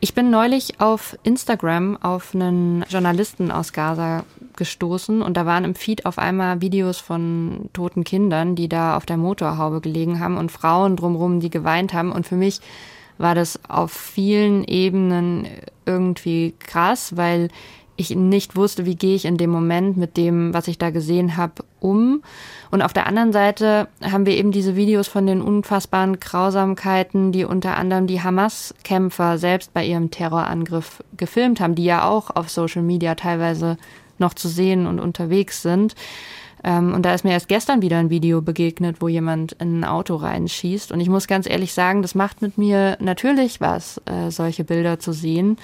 Ich 0.02 0.14
bin 0.14 0.30
neulich 0.30 0.80
auf 0.80 1.18
Instagram 1.24 1.98
auf 1.98 2.34
einen 2.34 2.86
Journalisten 2.88 3.50
aus 3.50 3.74
Gaza 3.74 4.24
gestoßen 4.56 5.20
und 5.20 5.36
da 5.36 5.44
waren 5.44 5.64
im 5.64 5.74
Feed 5.74 6.06
auf 6.06 6.16
einmal 6.16 6.62
Videos 6.62 6.98
von 6.98 7.68
toten 7.74 8.02
Kindern, 8.02 8.56
die 8.56 8.70
da 8.70 8.96
auf 8.96 9.04
der 9.04 9.18
Motorhaube 9.18 9.82
gelegen 9.82 10.18
haben 10.18 10.38
und 10.38 10.50
Frauen 10.50 10.96
drumherum, 10.96 11.40
die 11.40 11.50
geweint 11.50 11.92
haben. 11.92 12.12
Und 12.12 12.26
für 12.26 12.36
mich 12.36 12.60
war 13.18 13.34
das 13.34 13.60
auf 13.68 13.92
vielen 13.92 14.64
Ebenen 14.64 15.46
irgendwie 15.84 16.54
krass, 16.58 17.14
weil 17.18 17.48
ich 18.00 18.14
nicht 18.14 18.56
wusste, 18.56 18.86
wie 18.86 18.96
gehe 18.96 19.14
ich 19.14 19.24
in 19.24 19.36
dem 19.36 19.50
Moment 19.50 19.96
mit 19.96 20.16
dem, 20.16 20.52
was 20.54 20.68
ich 20.68 20.78
da 20.78 20.90
gesehen 20.90 21.36
habe, 21.36 21.64
um. 21.80 22.22
Und 22.70 22.82
auf 22.82 22.92
der 22.92 23.06
anderen 23.06 23.32
Seite 23.32 23.88
haben 24.02 24.26
wir 24.26 24.36
eben 24.36 24.52
diese 24.52 24.76
Videos 24.76 25.08
von 25.08 25.26
den 25.26 25.40
unfassbaren 25.40 26.20
Grausamkeiten, 26.20 27.32
die 27.32 27.44
unter 27.44 27.76
anderem 27.76 28.06
die 28.06 28.22
Hamas-Kämpfer 28.22 29.38
selbst 29.38 29.72
bei 29.72 29.84
ihrem 29.84 30.10
Terrorangriff 30.10 31.02
gefilmt 31.16 31.60
haben, 31.60 31.74
die 31.74 31.84
ja 31.84 32.08
auch 32.08 32.30
auf 32.34 32.50
Social 32.50 32.82
Media 32.82 33.14
teilweise 33.14 33.76
noch 34.18 34.34
zu 34.34 34.48
sehen 34.48 34.86
und 34.86 35.00
unterwegs 35.00 35.62
sind. 35.62 35.94
Ähm, 36.62 36.92
und 36.94 37.02
da 37.02 37.14
ist 37.14 37.24
mir 37.24 37.32
erst 37.32 37.48
gestern 37.48 37.82
wieder 37.82 37.98
ein 37.98 38.10
Video 38.10 38.42
begegnet, 38.42 38.96
wo 39.00 39.08
jemand 39.08 39.52
in 39.52 39.80
ein 39.80 39.84
Auto 39.84 40.16
reinschießt. 40.16 40.92
Und 40.92 41.00
ich 41.00 41.08
muss 41.08 41.26
ganz 41.26 41.48
ehrlich 41.48 41.72
sagen, 41.72 42.02
das 42.02 42.14
macht 42.14 42.42
mit 42.42 42.58
mir 42.58 42.96
natürlich 43.00 43.60
was, 43.60 44.00
äh, 44.04 44.30
solche 44.30 44.64
Bilder 44.64 44.98
zu 44.98 45.12
sehen. 45.12 45.56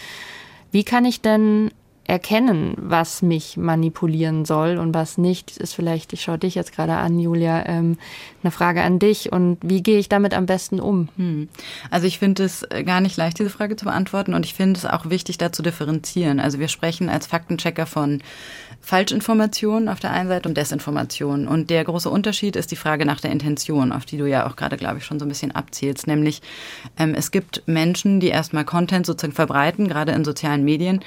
Wie 0.73 0.85
kann 0.85 1.05
ich 1.05 1.21
denn 1.21 1.71
erkennen, 2.07 2.75
was 2.77 3.23
mich 3.23 3.57
manipulieren 3.57 4.45
soll 4.45 4.79
und 4.79 4.95
was 4.95 5.19
nicht, 5.19 5.57
ist 5.57 5.75
vielleicht, 5.75 6.13
ich 6.13 6.23
schaue 6.23 6.39
dich 6.39 6.55
jetzt 6.55 6.73
gerade 6.73 6.95
an, 6.95 7.19
Julia, 7.19 7.67
ähm, 7.67 7.99
eine 8.43 8.51
Frage 8.53 8.83
an 8.83 8.99
dich 8.99 9.33
und 9.33 9.59
wie 9.63 9.83
gehe 9.83 9.99
ich 9.99 10.09
damit 10.09 10.33
am 10.33 10.47
besten 10.47 10.79
um? 10.79 11.09
Hm. 11.17 11.49
Also 11.91 12.07
ich 12.07 12.19
finde 12.19 12.45
es 12.45 12.67
gar 12.85 13.01
nicht 13.01 13.17
leicht, 13.17 13.39
diese 13.39 13.51
Frage 13.51 13.77
zu 13.77 13.87
beantworten 13.87 14.35
und 14.35 14.45
ich 14.45 14.55
finde 14.55 14.79
es 14.79 14.87
auch 14.87 15.11
wichtig, 15.11 15.39
da 15.39 15.51
zu 15.51 15.63
differenzieren. 15.63 16.39
Also 16.39 16.61
wir 16.61 16.69
sprechen 16.69 17.09
als 17.09 17.27
Faktenchecker 17.27 17.87
von 17.87 18.23
Falschinformationen 18.87 19.89
auf 19.89 19.99
der 19.99 20.13
einen 20.13 20.29
Seite 20.29 20.49
und 20.49 20.57
Desinformationen. 20.57 21.49
Und 21.49 21.71
der 21.71 21.83
große 21.83 22.09
Unterschied 22.09 22.55
ist 22.55 22.71
die 22.71 22.77
Frage 22.77 23.05
nach 23.05 23.21
der 23.21 23.33
Intention, 23.33 23.91
auf 23.91 24.05
die 24.05 24.17
du 24.17 24.27
ja 24.27 24.47
auch 24.47 24.55
gerade, 24.55 24.77
glaube 24.77 24.99
ich, 24.99 25.05
schon 25.05 25.19
so 25.19 25.25
ein 25.25 25.29
bisschen 25.29 25.51
abzielst. 25.51 26.07
Nämlich, 26.07 26.41
ähm, 26.97 27.13
es 27.17 27.33
gibt 27.33 27.65
Menschen, 27.67 28.21
die 28.21 28.29
erstmal 28.29 28.65
Content 28.65 29.05
sozusagen 29.05 29.35
verbreiten, 29.35 29.89
gerade 29.89 30.13
in 30.13 30.25
sozialen 30.25 30.65
Medien. 30.65 31.01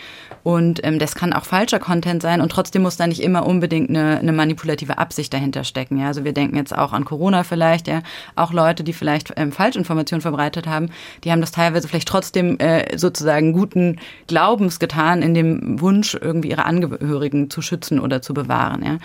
Und 0.44 0.84
ähm, 0.84 1.00
das 1.00 1.16
kann 1.16 1.32
auch 1.32 1.46
falscher 1.46 1.80
Content 1.80 2.22
sein 2.22 2.42
und 2.42 2.52
trotzdem 2.52 2.82
muss 2.82 2.98
da 2.98 3.08
nicht 3.08 3.22
immer 3.22 3.48
unbedingt 3.48 3.90
eine, 3.90 4.20
eine 4.20 4.34
manipulative 4.34 4.98
Absicht 4.98 5.34
dahinter 5.34 5.64
stecken. 5.64 6.00
Ja? 6.00 6.08
Also 6.08 6.26
wir 6.26 6.34
denken 6.34 6.58
jetzt 6.58 6.78
auch 6.78 6.92
an 6.92 7.06
Corona 7.06 7.44
vielleicht, 7.44 7.88
ja. 7.88 8.02
Auch 8.36 8.52
Leute, 8.52 8.84
die 8.84 8.92
vielleicht 8.92 9.32
ähm, 9.38 9.54
Falschinformationen 9.54 10.22
verbreitet 10.22 10.68
haben, 10.68 10.90
die 11.24 11.32
haben 11.32 11.40
das 11.40 11.54
teilweise 11.54 11.88
vielleicht 11.88 12.10
trotzdem 12.10 12.60
äh, 12.60 12.98
sozusagen 12.98 13.54
guten 13.54 14.02
Glaubens 14.28 14.80
getan, 14.80 15.22
in 15.22 15.34
dem 15.34 15.80
Wunsch, 15.80 16.18
irgendwie 16.20 16.50
ihre 16.50 16.66
Angehörigen 16.66 17.50
zu 17.50 17.62
schützen 17.70 18.00
oder 18.00 18.22
zu 18.22 18.34
bewahren. 18.34 18.84
Ja. 18.84 18.98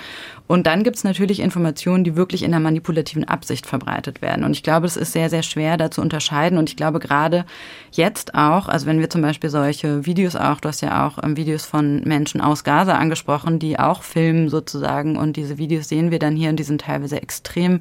Und 0.47 0.67
dann 0.67 0.83
gibt 0.83 0.97
es 0.97 1.05
natürlich 1.05 1.41
Informationen, 1.41 2.05
die 2.05 2.17
wirklich 2.17 2.43
in 2.43 2.53
einer 2.53 2.63
manipulativen 2.63 3.25
Absicht 3.25 3.67
verbreitet 3.67 4.23
werden. 4.23 4.45
Und 4.45 4.53
ich 4.53 4.63
glaube, 4.63 4.87
es 4.87 4.97
ist 4.97 5.13
sehr, 5.13 5.31
sehr 5.31 5.43
schwer, 5.43 5.77
da 5.77 5.91
zu 5.91 6.01
unterscheiden. 6.01 6.59
Und 6.59 6.69
ich 6.69 6.77
glaube, 6.77 6.99
gerade 6.99 7.45
jetzt 7.93 8.35
auch, 8.35 8.69
also 8.69 8.87
wenn 8.87 9.01
wir 9.01 9.09
zum 9.09 9.23
Beispiel 9.23 9.51
solche 9.51 10.05
Videos 10.07 10.37
auch, 10.37 10.61
du 10.61 10.69
hast 10.69 10.81
ja 10.81 11.07
auch 11.07 11.23
ähm, 11.23 11.37
Videos 11.37 11.65
von 11.65 12.03
Menschen 12.03 12.41
aus 12.41 12.65
Gaza 12.65 12.95
angesprochen, 12.95 13.59
die 13.59 13.79
auch 13.79 14.03
filmen 14.03 14.49
sozusagen. 14.49 15.17
Und 15.17 15.37
diese 15.37 15.59
Videos 15.59 15.89
sehen 15.89 16.11
wir 16.11 16.19
dann 16.19 16.37
hier 16.37 16.51
und 16.51 16.57
die 16.57 16.65
sind 16.65 16.81
teilweise 16.83 17.21
extrem 17.23 17.81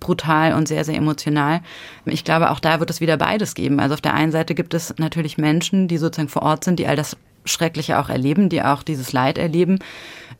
brutal 0.00 0.54
und 0.54 0.66
sehr, 0.66 0.84
sehr 0.84 0.96
emotional. 0.96 1.60
Ich 2.06 2.24
glaube, 2.24 2.50
auch 2.50 2.60
da 2.60 2.80
wird 2.80 2.90
es 2.90 3.00
wieder 3.00 3.18
beides 3.18 3.54
geben. 3.54 3.78
Also 3.78 3.94
auf 3.94 4.00
der 4.00 4.14
einen 4.14 4.32
Seite 4.32 4.54
gibt 4.54 4.74
es 4.74 4.94
natürlich 4.98 5.38
Menschen, 5.38 5.86
die 5.86 5.98
sozusagen 5.98 6.30
vor 6.30 6.42
Ort 6.42 6.64
sind, 6.64 6.78
die 6.78 6.86
all 6.86 6.96
das 6.96 7.16
Schreckliche 7.44 7.98
auch 7.98 8.08
erleben, 8.08 8.48
die 8.48 8.62
auch 8.62 8.82
dieses 8.82 9.12
Leid 9.12 9.38
erleben 9.38 9.78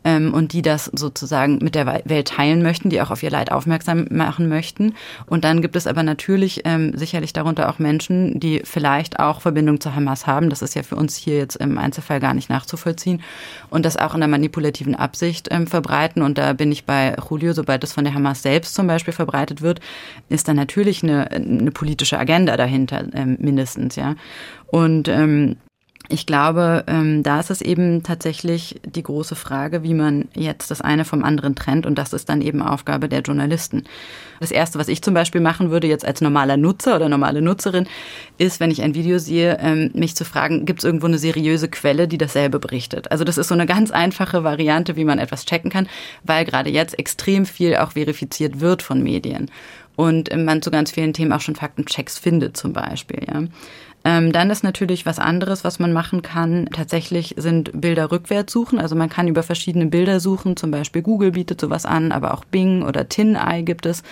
ähm, 0.04 0.32
und 0.32 0.52
die 0.52 0.62
das 0.62 0.86
sozusagen 0.86 1.58
mit 1.60 1.74
der 1.74 2.02
Welt 2.04 2.28
teilen 2.28 2.62
möchten, 2.62 2.90
die 2.90 3.00
auch 3.00 3.10
auf 3.10 3.22
ihr 3.22 3.30
Leid 3.30 3.52
aufmerksam 3.52 4.06
machen 4.10 4.48
möchten. 4.48 4.94
Und 5.26 5.44
dann 5.44 5.62
gibt 5.62 5.76
es 5.76 5.86
aber 5.86 6.02
natürlich 6.02 6.62
ähm, 6.64 6.96
sicherlich 6.96 7.32
darunter 7.32 7.68
auch 7.68 7.78
Menschen, 7.78 8.40
die 8.40 8.62
vielleicht 8.64 9.18
auch 9.18 9.40
Verbindung 9.40 9.80
zu 9.80 9.94
Hamas 9.94 10.26
haben. 10.26 10.50
Das 10.50 10.62
ist 10.62 10.74
ja 10.74 10.82
für 10.82 10.96
uns 10.96 11.16
hier 11.16 11.36
jetzt 11.36 11.56
im 11.56 11.78
Einzelfall 11.78 12.20
gar 12.20 12.34
nicht 12.34 12.50
nachzuvollziehen 12.50 13.22
und 13.68 13.84
das 13.84 13.96
auch 13.96 14.14
in 14.14 14.20
der 14.20 14.28
manipulativen 14.28 14.94
Absicht 14.94 15.48
ähm, 15.50 15.66
verbreiten. 15.66 16.22
Und 16.22 16.38
da 16.38 16.52
bin 16.52 16.72
ich 16.72 16.84
bei 16.84 17.14
Julio, 17.28 17.52
sobald 17.52 17.82
das 17.82 17.92
von 17.92 18.04
der 18.04 18.14
Hamas 18.14 18.42
selbst 18.42 18.74
zum 18.74 18.86
Beispiel 18.86 19.12
verbreitet 19.12 19.62
wird, 19.62 19.80
ist 20.28 20.48
da 20.48 20.54
natürlich 20.54 21.02
eine, 21.02 21.30
eine 21.30 21.70
politische 21.70 22.18
Agenda 22.18 22.56
dahinter 22.56 23.04
ähm, 23.12 23.36
mindestens, 23.40 23.96
ja. 23.96 24.14
Und 24.66 25.08
ähm, 25.08 25.56
ich 26.10 26.26
glaube, 26.26 26.84
ähm, 26.88 27.22
da 27.22 27.40
ist 27.40 27.50
es 27.50 27.62
eben 27.62 28.02
tatsächlich 28.02 28.80
die 28.84 29.02
große 29.02 29.36
Frage, 29.36 29.82
wie 29.82 29.94
man 29.94 30.28
jetzt 30.34 30.70
das 30.70 30.80
eine 30.80 31.04
vom 31.04 31.24
anderen 31.24 31.54
trennt. 31.54 31.86
Und 31.86 31.98
das 31.98 32.12
ist 32.12 32.28
dann 32.28 32.42
eben 32.42 32.62
Aufgabe 32.62 33.08
der 33.08 33.20
Journalisten. 33.20 33.84
Das 34.40 34.50
Erste, 34.50 34.78
was 34.78 34.88
ich 34.88 35.02
zum 35.02 35.14
Beispiel 35.14 35.40
machen 35.40 35.70
würde, 35.70 35.86
jetzt 35.86 36.04
als 36.04 36.20
normaler 36.20 36.56
Nutzer 36.56 36.96
oder 36.96 37.08
normale 37.08 37.42
Nutzerin, 37.42 37.86
ist, 38.38 38.58
wenn 38.58 38.70
ich 38.70 38.82
ein 38.82 38.94
Video 38.94 39.18
sehe, 39.18 39.58
ähm, 39.60 39.90
mich 39.94 40.16
zu 40.16 40.24
fragen, 40.24 40.66
gibt 40.66 40.80
es 40.80 40.84
irgendwo 40.84 41.06
eine 41.06 41.18
seriöse 41.18 41.68
Quelle, 41.68 42.08
die 42.08 42.18
dasselbe 42.18 42.58
berichtet? 42.58 43.10
Also 43.10 43.24
das 43.24 43.38
ist 43.38 43.48
so 43.48 43.54
eine 43.54 43.66
ganz 43.66 43.90
einfache 43.90 44.42
Variante, 44.42 44.96
wie 44.96 45.04
man 45.04 45.18
etwas 45.18 45.46
checken 45.46 45.70
kann, 45.70 45.88
weil 46.24 46.44
gerade 46.44 46.70
jetzt 46.70 46.98
extrem 46.98 47.46
viel 47.46 47.76
auch 47.76 47.92
verifiziert 47.92 48.60
wird 48.60 48.82
von 48.82 49.02
Medien. 49.02 49.50
Und 49.96 50.34
man 50.34 50.62
zu 50.62 50.70
ganz 50.70 50.92
vielen 50.92 51.12
Themen 51.12 51.32
auch 51.32 51.42
schon 51.42 51.56
Faktenchecks 51.56 52.18
findet 52.18 52.56
zum 52.56 52.72
Beispiel. 52.72 53.20
Ja. 53.26 53.42
Ähm, 54.04 54.32
dann 54.32 54.50
ist 54.50 54.64
natürlich 54.64 55.04
was 55.04 55.18
anderes, 55.18 55.62
was 55.62 55.78
man 55.78 55.92
machen 55.92 56.22
kann. 56.22 56.68
Tatsächlich 56.72 57.34
sind 57.36 57.78
Bilder 57.78 58.10
rückwärts 58.10 58.52
suchen. 58.52 58.78
Also 58.78 58.96
man 58.96 59.10
kann 59.10 59.28
über 59.28 59.42
verschiedene 59.42 59.86
Bilder 59.86 60.20
suchen. 60.20 60.56
Zum 60.56 60.70
Beispiel 60.70 61.02
Google 61.02 61.32
bietet 61.32 61.60
sowas 61.60 61.84
an, 61.84 62.12
aber 62.12 62.34
auch 62.34 62.44
Bing 62.44 62.82
oder 62.82 63.08
TinEye 63.08 63.62
gibt 63.62 63.84
es. 63.84 64.02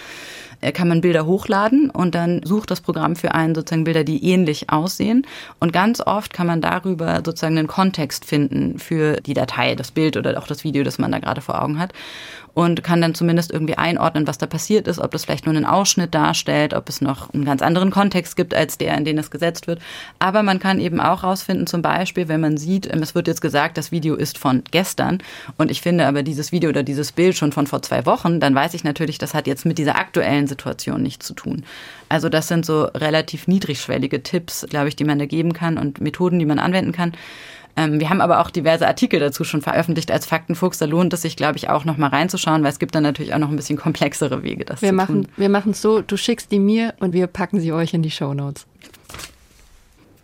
Äh, 0.60 0.72
kann 0.72 0.88
man 0.88 1.00
Bilder 1.00 1.24
hochladen 1.24 1.88
und 1.90 2.14
dann 2.14 2.42
sucht 2.44 2.70
das 2.70 2.80
Programm 2.80 3.16
für 3.16 3.34
einen 3.34 3.54
sozusagen 3.54 3.84
Bilder, 3.84 4.04
die 4.04 4.24
ähnlich 4.24 4.70
aussehen. 4.70 5.26
Und 5.60 5.72
ganz 5.72 6.00
oft 6.00 6.32
kann 6.32 6.46
man 6.46 6.60
darüber 6.60 7.22
sozusagen 7.24 7.58
einen 7.58 7.68
Kontext 7.68 8.24
finden 8.24 8.78
für 8.78 9.20
die 9.20 9.34
Datei, 9.34 9.74
das 9.74 9.92
Bild 9.92 10.16
oder 10.16 10.36
auch 10.38 10.46
das 10.46 10.64
Video, 10.64 10.82
das 10.82 10.98
man 10.98 11.12
da 11.12 11.18
gerade 11.20 11.40
vor 11.40 11.62
Augen 11.62 11.78
hat 11.78 11.92
und 12.58 12.82
kann 12.82 13.00
dann 13.00 13.14
zumindest 13.14 13.52
irgendwie 13.52 13.78
einordnen, 13.78 14.26
was 14.26 14.36
da 14.36 14.46
passiert 14.46 14.88
ist, 14.88 14.98
ob 14.98 15.12
das 15.12 15.24
vielleicht 15.24 15.46
nur 15.46 15.54
einen 15.54 15.64
Ausschnitt 15.64 16.12
darstellt, 16.12 16.74
ob 16.74 16.88
es 16.88 17.00
noch 17.00 17.32
einen 17.32 17.44
ganz 17.44 17.62
anderen 17.62 17.92
Kontext 17.92 18.34
gibt 18.34 18.52
als 18.52 18.76
der, 18.78 18.98
in 18.98 19.04
den 19.04 19.16
es 19.16 19.30
gesetzt 19.30 19.68
wird. 19.68 19.80
Aber 20.18 20.42
man 20.42 20.58
kann 20.58 20.80
eben 20.80 20.98
auch 20.98 21.22
rausfinden, 21.22 21.68
zum 21.68 21.82
Beispiel, 21.82 22.26
wenn 22.26 22.40
man 22.40 22.56
sieht, 22.56 22.92
ähm, 22.92 23.00
es 23.00 23.14
wird 23.14 23.28
jetzt 23.28 23.42
gesagt, 23.42 23.78
das 23.78 23.92
Video 23.92 24.16
ist 24.16 24.38
von 24.38 24.64
gestern 24.72 25.18
und 25.56 25.70
ich 25.70 25.82
finde 25.82 26.08
aber 26.08 26.24
dieses 26.24 26.50
Video 26.50 26.70
oder 26.70 26.82
dieses 26.82 27.12
Bild 27.12 27.36
schon 27.36 27.52
von 27.52 27.68
vor 27.68 27.80
zwei 27.82 28.04
Wochen, 28.06 28.40
dann 28.40 28.56
weiß 28.56 28.74
ich 28.74 28.82
natürlich, 28.82 29.18
das 29.18 29.34
hat 29.34 29.46
jetzt 29.46 29.64
mit 29.64 29.78
dieser 29.78 29.94
aktuellen 29.94 30.48
Situation 30.48 31.00
nichts 31.00 31.28
zu 31.28 31.34
tun. 31.34 31.62
Also 32.08 32.28
das 32.28 32.48
sind 32.48 32.66
so 32.66 32.86
relativ 32.86 33.46
niedrigschwellige 33.46 34.24
Tipps, 34.24 34.66
glaube 34.68 34.88
ich, 34.88 34.96
die 34.96 35.04
man 35.04 35.20
da 35.20 35.26
geben 35.26 35.52
kann 35.52 35.78
und 35.78 36.00
Methoden, 36.00 36.40
die 36.40 36.46
man 36.46 36.58
anwenden 36.58 36.90
kann. 36.90 37.12
Ähm, 37.78 38.00
wir 38.00 38.10
haben 38.10 38.20
aber 38.20 38.40
auch 38.40 38.50
diverse 38.50 38.88
Artikel 38.88 39.20
dazu 39.20 39.44
schon 39.44 39.62
veröffentlicht 39.62 40.10
als 40.10 40.26
Faktenfuchs. 40.26 40.78
Da 40.78 40.86
lohnt 40.86 41.12
es 41.12 41.22
sich, 41.22 41.36
glaube 41.36 41.58
ich, 41.58 41.70
auch 41.70 41.84
noch 41.84 41.96
mal 41.96 42.08
reinzuschauen, 42.08 42.64
weil 42.64 42.72
es 42.72 42.80
gibt 42.80 42.96
dann 42.96 43.04
natürlich 43.04 43.34
auch 43.34 43.38
noch 43.38 43.50
ein 43.50 43.56
bisschen 43.56 43.78
komplexere 43.78 44.42
Wege, 44.42 44.64
das 44.64 44.82
wir 44.82 44.88
zu 44.88 44.94
machen, 44.96 45.22
tun. 45.22 45.32
Wir 45.36 45.48
machen 45.48 45.70
es 45.70 45.80
so, 45.80 46.02
du 46.02 46.16
schickst 46.16 46.50
die 46.50 46.58
mir 46.58 46.94
und 46.98 47.12
wir 47.12 47.28
packen 47.28 47.60
sie 47.60 47.72
euch 47.72 47.94
in 47.94 48.02
die 48.02 48.10
Show 48.10 48.34
Notes. 48.34 48.66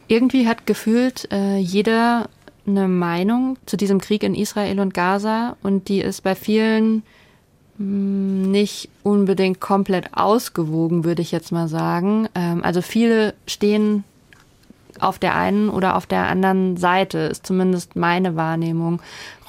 Irgendwie 0.08 0.48
hat 0.48 0.66
gefühlt 0.66 1.30
äh, 1.32 1.58
jeder 1.58 2.28
eine 2.66 2.88
Meinung 2.88 3.56
zu 3.66 3.76
diesem 3.76 4.00
Krieg 4.00 4.24
in 4.24 4.34
Israel 4.34 4.80
und 4.80 4.92
Gaza 4.92 5.56
und 5.62 5.88
die 5.88 6.00
ist 6.00 6.22
bei 6.22 6.34
vielen 6.34 7.04
hm, 7.78 8.50
nicht 8.50 8.88
unbedingt 9.04 9.60
komplett 9.60 10.08
ausgewogen, 10.12 11.04
würde 11.04 11.22
ich 11.22 11.30
jetzt 11.30 11.52
mal 11.52 11.68
sagen. 11.68 12.28
Ähm, 12.34 12.64
also 12.64 12.82
viele 12.82 13.34
stehen 13.46 14.02
auf 15.04 15.18
der 15.18 15.34
einen 15.34 15.68
oder 15.68 15.96
auf 15.96 16.06
der 16.06 16.26
anderen 16.26 16.76
Seite, 16.76 17.18
ist 17.18 17.46
zumindest 17.46 17.96
meine 17.96 18.36
Wahrnehmung. 18.36 19.00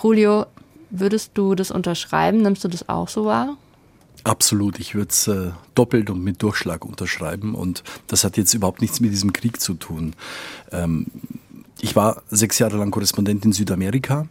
Julio, 0.02 0.46
würdest 0.90 1.32
du 1.34 1.56
das 1.56 1.72
unterschreiben? 1.72 2.42
Nimmst 2.42 2.64
du 2.64 2.68
das 2.68 2.88
auch 2.90 3.10
so 3.10 3.26
wahr? 3.26 3.58
Absolut, 4.24 4.80
ich 4.80 4.96
würde 4.96 5.10
es 5.10 5.28
äh, 5.28 5.52
doppelt 5.76 6.10
und 6.10 6.24
mit 6.24 6.42
Durchschlag 6.42 6.84
unterschreiben 6.84 7.54
und 7.54 7.84
das 8.08 8.24
hat 8.24 8.38
jetzt 8.38 8.56
überhaupt 8.56 8.82
nichts 8.82 9.00
mit 9.00 9.12
diesem 9.12 9.34
Krieg 9.34 9.62
zu 9.62 9.76
tun. 9.76 10.16
Ähm, 10.72 11.06
ich 11.80 11.96
war 11.96 12.24
sechs 12.30 12.58
Jahre 12.58 12.78
lang 12.78 12.90
Korrespondent 12.90 13.46
in 13.46 13.52
Südamerika 13.52 14.28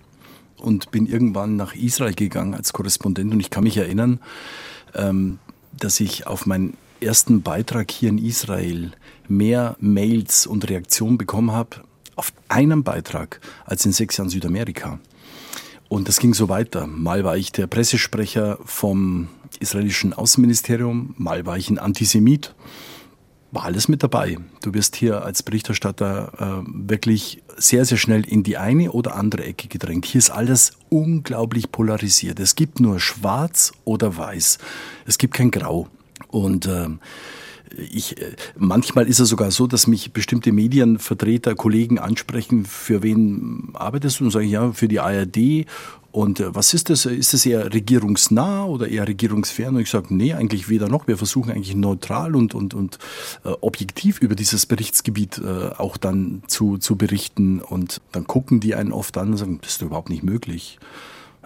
und 0.56 0.90
bin 0.90 1.06
irgendwann 1.06 1.54
nach 1.54 1.76
Israel 1.76 2.14
gegangen 2.14 2.54
als 2.54 2.72
Korrespondent 2.72 3.32
und 3.32 3.38
ich 3.38 3.50
kann 3.50 3.62
mich 3.62 3.76
erinnern, 3.76 4.18
ähm, 4.94 5.38
dass 5.78 6.00
ich 6.00 6.26
auf 6.26 6.44
meinen 6.46 6.76
ersten 7.00 7.42
Beitrag 7.42 7.90
hier 7.90 8.09
in 8.09 8.18
Israel 8.18 8.92
mehr 9.28 9.76
Mails 9.80 10.46
und 10.46 10.68
Reaktionen 10.68 11.18
bekommen 11.18 11.52
habe 11.52 11.83
auf 12.16 12.33
einen 12.48 12.83
Beitrag 12.83 13.40
als 13.64 13.85
in 13.85 13.92
sechs 13.92 14.16
Jahren 14.16 14.30
Südamerika. 14.30 14.98
Und 15.88 16.09
das 16.09 16.18
ging 16.18 16.35
so 16.35 16.48
weiter. 16.48 16.87
Mal 16.87 17.24
war 17.24 17.37
ich 17.37 17.52
der 17.52 17.66
Pressesprecher 17.66 18.59
vom 18.64 19.28
israelischen 19.61 20.12
Außenministerium, 20.12 21.14
mal 21.18 21.46
war 21.46 21.57
ich 21.57 21.70
ein 21.70 21.78
Antisemit. 21.78 22.54
War 23.52 23.64
alles 23.64 23.87
mit 23.87 24.02
dabei. 24.02 24.37
Du 24.62 24.74
wirst 24.74 24.96
hier 24.96 25.24
als 25.24 25.44
Berichterstatter 25.44 26.64
äh, 26.64 26.68
wirklich 26.88 27.44
sehr, 27.57 27.85
sehr 27.85 27.98
schnell 27.98 28.26
in 28.26 28.42
die 28.42 28.57
eine 28.57 28.90
oder 28.90 29.14
andere 29.14 29.44
Ecke 29.44 29.68
gedrängt. 29.68 30.07
Hier 30.07 30.18
ist 30.18 30.30
alles 30.30 30.72
unglaublich 30.88 31.70
polarisiert. 31.70 32.40
Es 32.40 32.57
gibt 32.57 32.80
nur 32.80 32.98
schwarz 32.98 33.70
oder 33.85 34.16
weiß. 34.16 34.59
Es 35.07 35.18
gibt 35.18 35.35
kein 35.35 35.52
Grau. 35.52 35.88
Und 36.35 36.66
äh, 36.66 36.88
ich, 37.79 38.20
äh, 38.20 38.33
manchmal 38.57 39.07
ist 39.07 39.20
es 39.20 39.29
sogar 39.29 39.53
so, 39.53 39.68
dass 39.68 39.87
mich 39.87 40.12
bestimmte 40.12 40.51
Medienvertreter, 40.51 41.55
Kollegen 41.55 42.01
ansprechen, 42.01 42.64
für 42.64 43.05
wen 43.05 43.70
arbeitest 43.75 44.18
du? 44.18 44.25
Und 44.25 44.31
sage 44.33 44.44
ich, 44.44 44.51
ja, 44.51 44.73
für 44.73 44.88
die 44.88 44.99
ARD. 44.99 45.66
Und 46.11 46.40
äh, 46.40 46.53
was 46.53 46.75
ist 46.75 46.90
das? 46.90 47.07
Ist 47.07 47.35
das 47.35 47.47
eher 47.47 47.73
regierungsnah 47.73 48.64
oder 48.64 48.88
eher 48.88 49.07
regierungsfern? 49.07 49.77
Und 49.77 49.83
ich 49.83 49.90
sage, 49.90 50.12
nee, 50.12 50.35
eigentlich 50.35 50.68
weder 50.68 50.88
noch. 50.88 51.07
Wir 51.07 51.16
versuchen 51.16 51.53
eigentlich 51.53 51.77
neutral 51.77 52.35
und, 52.35 52.53
und, 52.53 52.75
und 52.75 52.99
äh, 53.44 53.51
objektiv 53.61 54.20
über 54.20 54.35
dieses 54.35 54.66
Berichtsgebiet 54.66 55.38
äh, 55.38 55.68
auch 55.79 55.97
dann 55.97 56.42
zu, 56.49 56.79
zu 56.79 56.97
berichten. 56.97 57.61
Und 57.61 58.01
dann 58.11 58.27
gucken 58.27 58.59
die 58.59 58.75
einen 58.75 58.90
oft 58.90 59.16
an 59.18 59.31
und 59.31 59.37
sagen, 59.37 59.61
das 59.62 59.75
ist 59.75 59.83
überhaupt 59.83 60.11
nicht 60.11 60.25
möglich. 60.25 60.81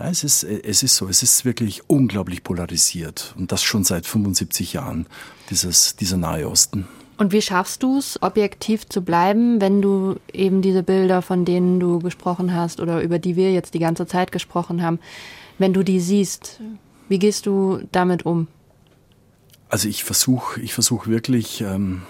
Es, 0.00 0.22
ist, 0.22 0.44
es 0.44 0.82
ist 0.82 0.96
so, 0.96 1.08
es 1.08 1.22
ist 1.22 1.44
wirklich 1.44 1.82
unglaublich 1.88 2.44
polarisiert 2.44 3.34
und 3.36 3.50
das 3.50 3.62
schon 3.62 3.82
seit 3.82 4.06
75 4.06 4.74
Jahren, 4.74 5.06
dieses, 5.50 5.96
dieser 5.96 6.16
Nahe 6.16 6.48
Osten. 6.48 6.86
Und 7.16 7.32
wie 7.32 7.42
schaffst 7.42 7.82
du 7.82 7.98
es, 7.98 8.22
objektiv 8.22 8.88
zu 8.88 9.02
bleiben, 9.02 9.60
wenn 9.60 9.82
du 9.82 10.20
eben 10.32 10.62
diese 10.62 10.84
Bilder, 10.84 11.20
von 11.20 11.44
denen 11.44 11.80
du 11.80 11.98
gesprochen 11.98 12.54
hast 12.54 12.78
oder 12.78 13.02
über 13.02 13.18
die 13.18 13.34
wir 13.34 13.52
jetzt 13.52 13.74
die 13.74 13.80
ganze 13.80 14.06
Zeit 14.06 14.30
gesprochen 14.30 14.82
haben, 14.82 15.00
wenn 15.58 15.72
du 15.72 15.82
die 15.82 15.98
siehst, 15.98 16.60
wie 17.08 17.18
gehst 17.18 17.46
du 17.46 17.80
damit 17.90 18.24
um? 18.24 18.46
Also 19.68 19.88
ich 19.88 20.04
versuche 20.04 20.60
ich 20.60 20.72
versuch 20.72 21.08
wirklich, 21.08 21.60
ähm, 21.60 22.02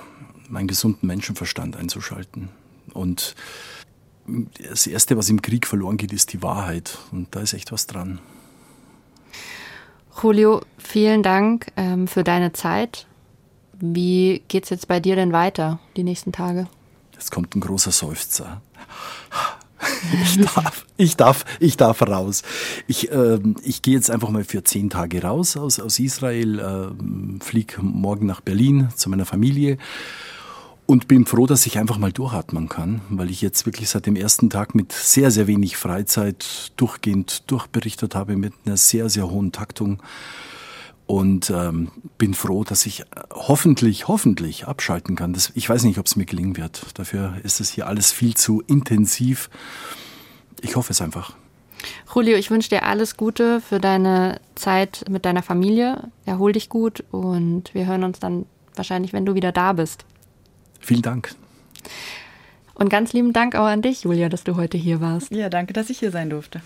meinen 0.49 0.69
gesunden 0.69 1.07
Menschenverstand 1.07 1.75
einzuschalten 1.77 2.51
und 2.93 3.35
das 4.69 4.87
Erste, 4.87 5.17
was 5.17 5.31
im 5.31 5.43
Krieg 5.43 5.67
verloren 5.67 5.97
geht, 5.97 6.13
ist 6.13 6.33
die 6.33 6.43
Wahrheit. 6.43 6.99
Und 7.13 7.35
da 7.35 7.41
ist 7.41 7.53
echt 7.53 7.73
was 7.73 7.87
dran. 7.87 8.21
Julio, 10.23 10.63
vielen 10.79 11.23
Dank 11.23 11.67
ähm, 11.77 12.09
für 12.09 12.25
deine 12.25 12.53
Zeit. 12.53 13.07
Wie 13.81 14.43
geht 14.49 14.65
es 14.65 14.71
jetzt 14.71 14.89
bei 14.89 14.99
dir 14.99 15.15
denn 15.15 15.33
weiter 15.33 15.79
die 15.97 16.03
nächsten 16.03 16.33
Tage? 16.33 16.67
Es 17.17 17.31
kommt 17.31 17.55
ein 17.55 17.61
großer 17.61 17.93
Seufzer. 17.93 18.61
Ich 20.13 20.41
darf, 20.41 20.87
ich 20.97 21.17
darf, 21.17 21.45
ich 21.61 21.77
darf 21.77 22.03
raus. 22.03 22.43
Ich, 22.89 23.13
äh, 23.13 23.39
ich 23.63 23.83
gehe 23.83 23.95
jetzt 23.95 24.11
einfach 24.11 24.31
mal 24.31 24.43
für 24.43 24.65
zehn 24.65 24.91
Tage 24.91 25.23
raus 25.23 25.57
aus, 25.57 25.79
aus 25.79 26.01
Israel, 26.01 26.59
äh, 26.59 27.45
fliege 27.45 27.81
morgen 27.81 28.27
nach 28.27 28.41
Berlin 28.41 28.89
zu 28.97 29.09
meiner 29.09 29.25
Familie 29.25 29.79
und 30.89 31.07
bin 31.07 31.27
froh, 31.27 31.45
dass 31.45 31.67
ich 31.67 31.79
einfach 31.79 31.99
mal 31.99 32.13
durchatmen 32.13 32.71
kann, 32.71 33.03
weil 33.11 33.29
ich 33.29 33.43
jetzt 33.43 33.67
wirklich 33.67 33.91
seit 33.91 34.07
dem 34.07 34.17
ersten 34.17 34.49
Tag 34.49 34.75
mit 34.75 34.91
sehr, 34.91 35.31
sehr 35.31 35.47
wenig 35.47 35.77
Freizeit 35.77 36.73
durchgehend 36.77 37.43
durchberichtet 37.51 38.15
habe, 38.15 38.37
mit 38.37 38.55
einer 38.65 38.79
sehr, 38.79 39.11
sehr 39.11 39.31
hohen 39.31 39.53
Taktung. 39.53 40.03
Und 41.05 41.51
ähm, 41.51 41.91
bin 42.17 42.33
froh, 42.33 42.65
dass 42.65 42.87
ich 42.87 43.05
hoffentlich, 43.35 44.09
hoffentlich 44.09 44.67
abschalten 44.67 45.15
kann. 45.15 45.35
Das, 45.35 45.53
ich 45.55 45.69
weiß 45.69 45.83
nicht, 45.83 45.99
ob 45.99 46.07
es 46.07 46.17
mir 46.17 46.25
gelingen 46.25 46.57
wird. 46.57 46.99
Dafür 46.99 47.35
ist 47.43 47.61
es 47.61 47.69
hier 47.69 47.87
alles 47.87 48.11
viel 48.11 48.35
zu 48.35 48.63
intensiv. 48.67 49.51
Ich 50.63 50.75
hoffe 50.75 50.93
es 50.93 51.03
einfach. 51.03 51.35
Julio, 52.15 52.39
ich 52.39 52.51
wünsche 52.51 52.71
dir 52.71 52.85
alles 52.85 53.19
Gute 53.19 53.61
für 53.61 53.79
deine 53.79 54.41
Zeit 54.55 55.05
mit 55.11 55.27
deiner 55.27 55.43
Familie. 55.43 56.11
Erhol 56.25 56.53
dich 56.53 56.71
gut 56.71 57.05
und 57.11 57.75
wir 57.75 57.85
hören 57.85 58.05
uns 58.05 58.21
dann 58.21 58.47
wahrscheinlich, 58.75 59.13
wenn 59.13 59.27
du 59.27 59.35
wieder 59.35 59.53
da 59.53 59.75
bist. 59.75 60.07
Vielen 60.81 61.03
Dank. 61.03 61.35
Und 62.75 62.91
ganz 62.91 63.13
lieben 63.13 63.33
Dank 63.33 63.57
auch 63.57 63.67
an 63.67 63.83
dich, 63.83 64.05
Julia, 64.05 64.29
dass 64.29 64.45
du 64.45 64.57
heute 64.57 64.79
hier 64.79 65.01
warst. 65.01 65.33
Ja, 65.33 65.49
danke, 65.49 65.73
dass 65.73 65.91
ich 65.91 65.99
hier 65.99 66.13
sein 66.13 66.31
durfte. 66.31 66.61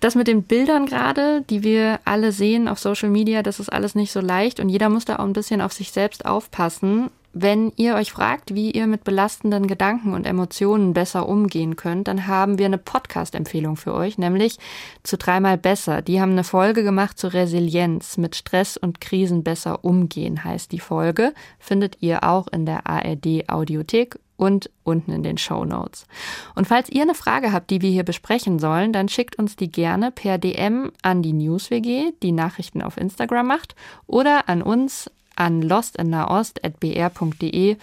Das 0.00 0.14
mit 0.14 0.28
den 0.28 0.42
Bildern 0.42 0.86
gerade, 0.86 1.42
die 1.48 1.62
wir 1.62 2.00
alle 2.04 2.32
sehen 2.32 2.68
auf 2.68 2.78
Social 2.78 3.10
Media, 3.10 3.42
das 3.42 3.60
ist 3.60 3.70
alles 3.70 3.94
nicht 3.94 4.12
so 4.12 4.20
leicht 4.20 4.60
und 4.60 4.68
jeder 4.68 4.88
muss 4.88 5.04
da 5.04 5.16
auch 5.16 5.24
ein 5.24 5.32
bisschen 5.32 5.60
auf 5.60 5.72
sich 5.72 5.90
selbst 5.90 6.26
aufpassen. 6.26 7.10
Wenn 7.38 7.70
ihr 7.76 7.96
euch 7.96 8.12
fragt, 8.12 8.54
wie 8.54 8.70
ihr 8.70 8.86
mit 8.86 9.04
belastenden 9.04 9.66
Gedanken 9.66 10.14
und 10.14 10.24
Emotionen 10.24 10.94
besser 10.94 11.28
umgehen 11.28 11.76
könnt, 11.76 12.08
dann 12.08 12.26
haben 12.26 12.56
wir 12.58 12.64
eine 12.64 12.78
Podcast-Empfehlung 12.78 13.76
für 13.76 13.92
euch, 13.92 14.16
nämlich 14.16 14.56
zu 15.02 15.18
dreimal 15.18 15.58
besser. 15.58 16.00
Die 16.00 16.18
haben 16.18 16.32
eine 16.32 16.44
Folge 16.44 16.82
gemacht 16.82 17.18
zur 17.18 17.34
Resilienz. 17.34 18.16
Mit 18.16 18.36
Stress 18.36 18.78
und 18.78 19.02
Krisen 19.02 19.44
besser 19.44 19.84
umgehen 19.84 20.44
heißt 20.44 20.72
die 20.72 20.78
Folge. 20.78 21.34
Findet 21.58 21.98
ihr 22.00 22.24
auch 22.24 22.48
in 22.48 22.64
der 22.64 22.86
ARD 22.86 23.50
Audiothek 23.50 24.18
und 24.38 24.70
unten 24.82 25.12
in 25.12 25.22
den 25.22 25.36
Show 25.36 25.66
Notes. 25.66 26.06
Und 26.54 26.66
falls 26.66 26.88
ihr 26.88 27.02
eine 27.02 27.14
Frage 27.14 27.52
habt, 27.52 27.70
die 27.70 27.82
wir 27.82 27.90
hier 27.90 28.04
besprechen 28.04 28.58
sollen, 28.58 28.94
dann 28.94 29.10
schickt 29.10 29.38
uns 29.38 29.56
die 29.56 29.70
gerne 29.70 30.10
per 30.10 30.38
DM 30.38 30.90
an 31.02 31.22
die 31.22 31.34
NewsWG, 31.34 32.12
die 32.22 32.32
Nachrichten 32.32 32.80
auf 32.80 32.96
Instagram 32.96 33.46
macht, 33.46 33.74
oder 34.06 34.48
an 34.48 34.62
uns 34.62 35.10
an 35.36 35.62
lostinnahost.br.de 35.62 37.76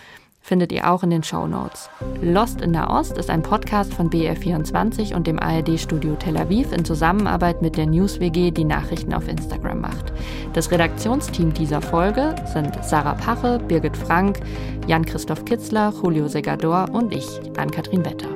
findet 0.44 0.74
ihr 0.74 0.92
auch 0.92 1.04
in 1.04 1.10
den 1.10 1.24
Show 1.24 1.48
Notes. 1.48 1.90
Lost 2.22 2.62
in 2.62 2.72
Nahost 2.72 3.18
ist 3.18 3.30
ein 3.30 3.42
Podcast 3.42 3.94
von 3.94 4.10
BR24 4.10 5.16
und 5.16 5.26
dem 5.26 5.40
ARD-Studio 5.40 6.16
Tel 6.16 6.38
Aviv 6.38 6.74
in 6.74 6.84
Zusammenarbeit 6.84 7.62
mit 7.62 7.78
der 7.78 7.88
NewsWG, 7.88 8.52
die 8.52 8.66
Nachrichten 8.66 9.14
auf 9.14 9.30
Instagram 9.30 9.80
macht. 9.80 10.12
Das 10.52 10.70
Redaktionsteam 10.70 11.54
dieser 11.54 11.82
Folge 11.82 12.36
sind 12.52 12.78
Sarah 12.84 13.16
Pache, 13.16 13.58
Birgit 13.68 13.96
Frank, 13.96 14.42
Jan-Christoph 14.86 15.46
Kitzler, 15.46 15.94
Julio 16.04 16.28
Segador 16.28 16.90
und 16.92 17.14
ich, 17.14 17.40
Ann-Kathrin 17.58 18.04
Wetter. 18.04 18.28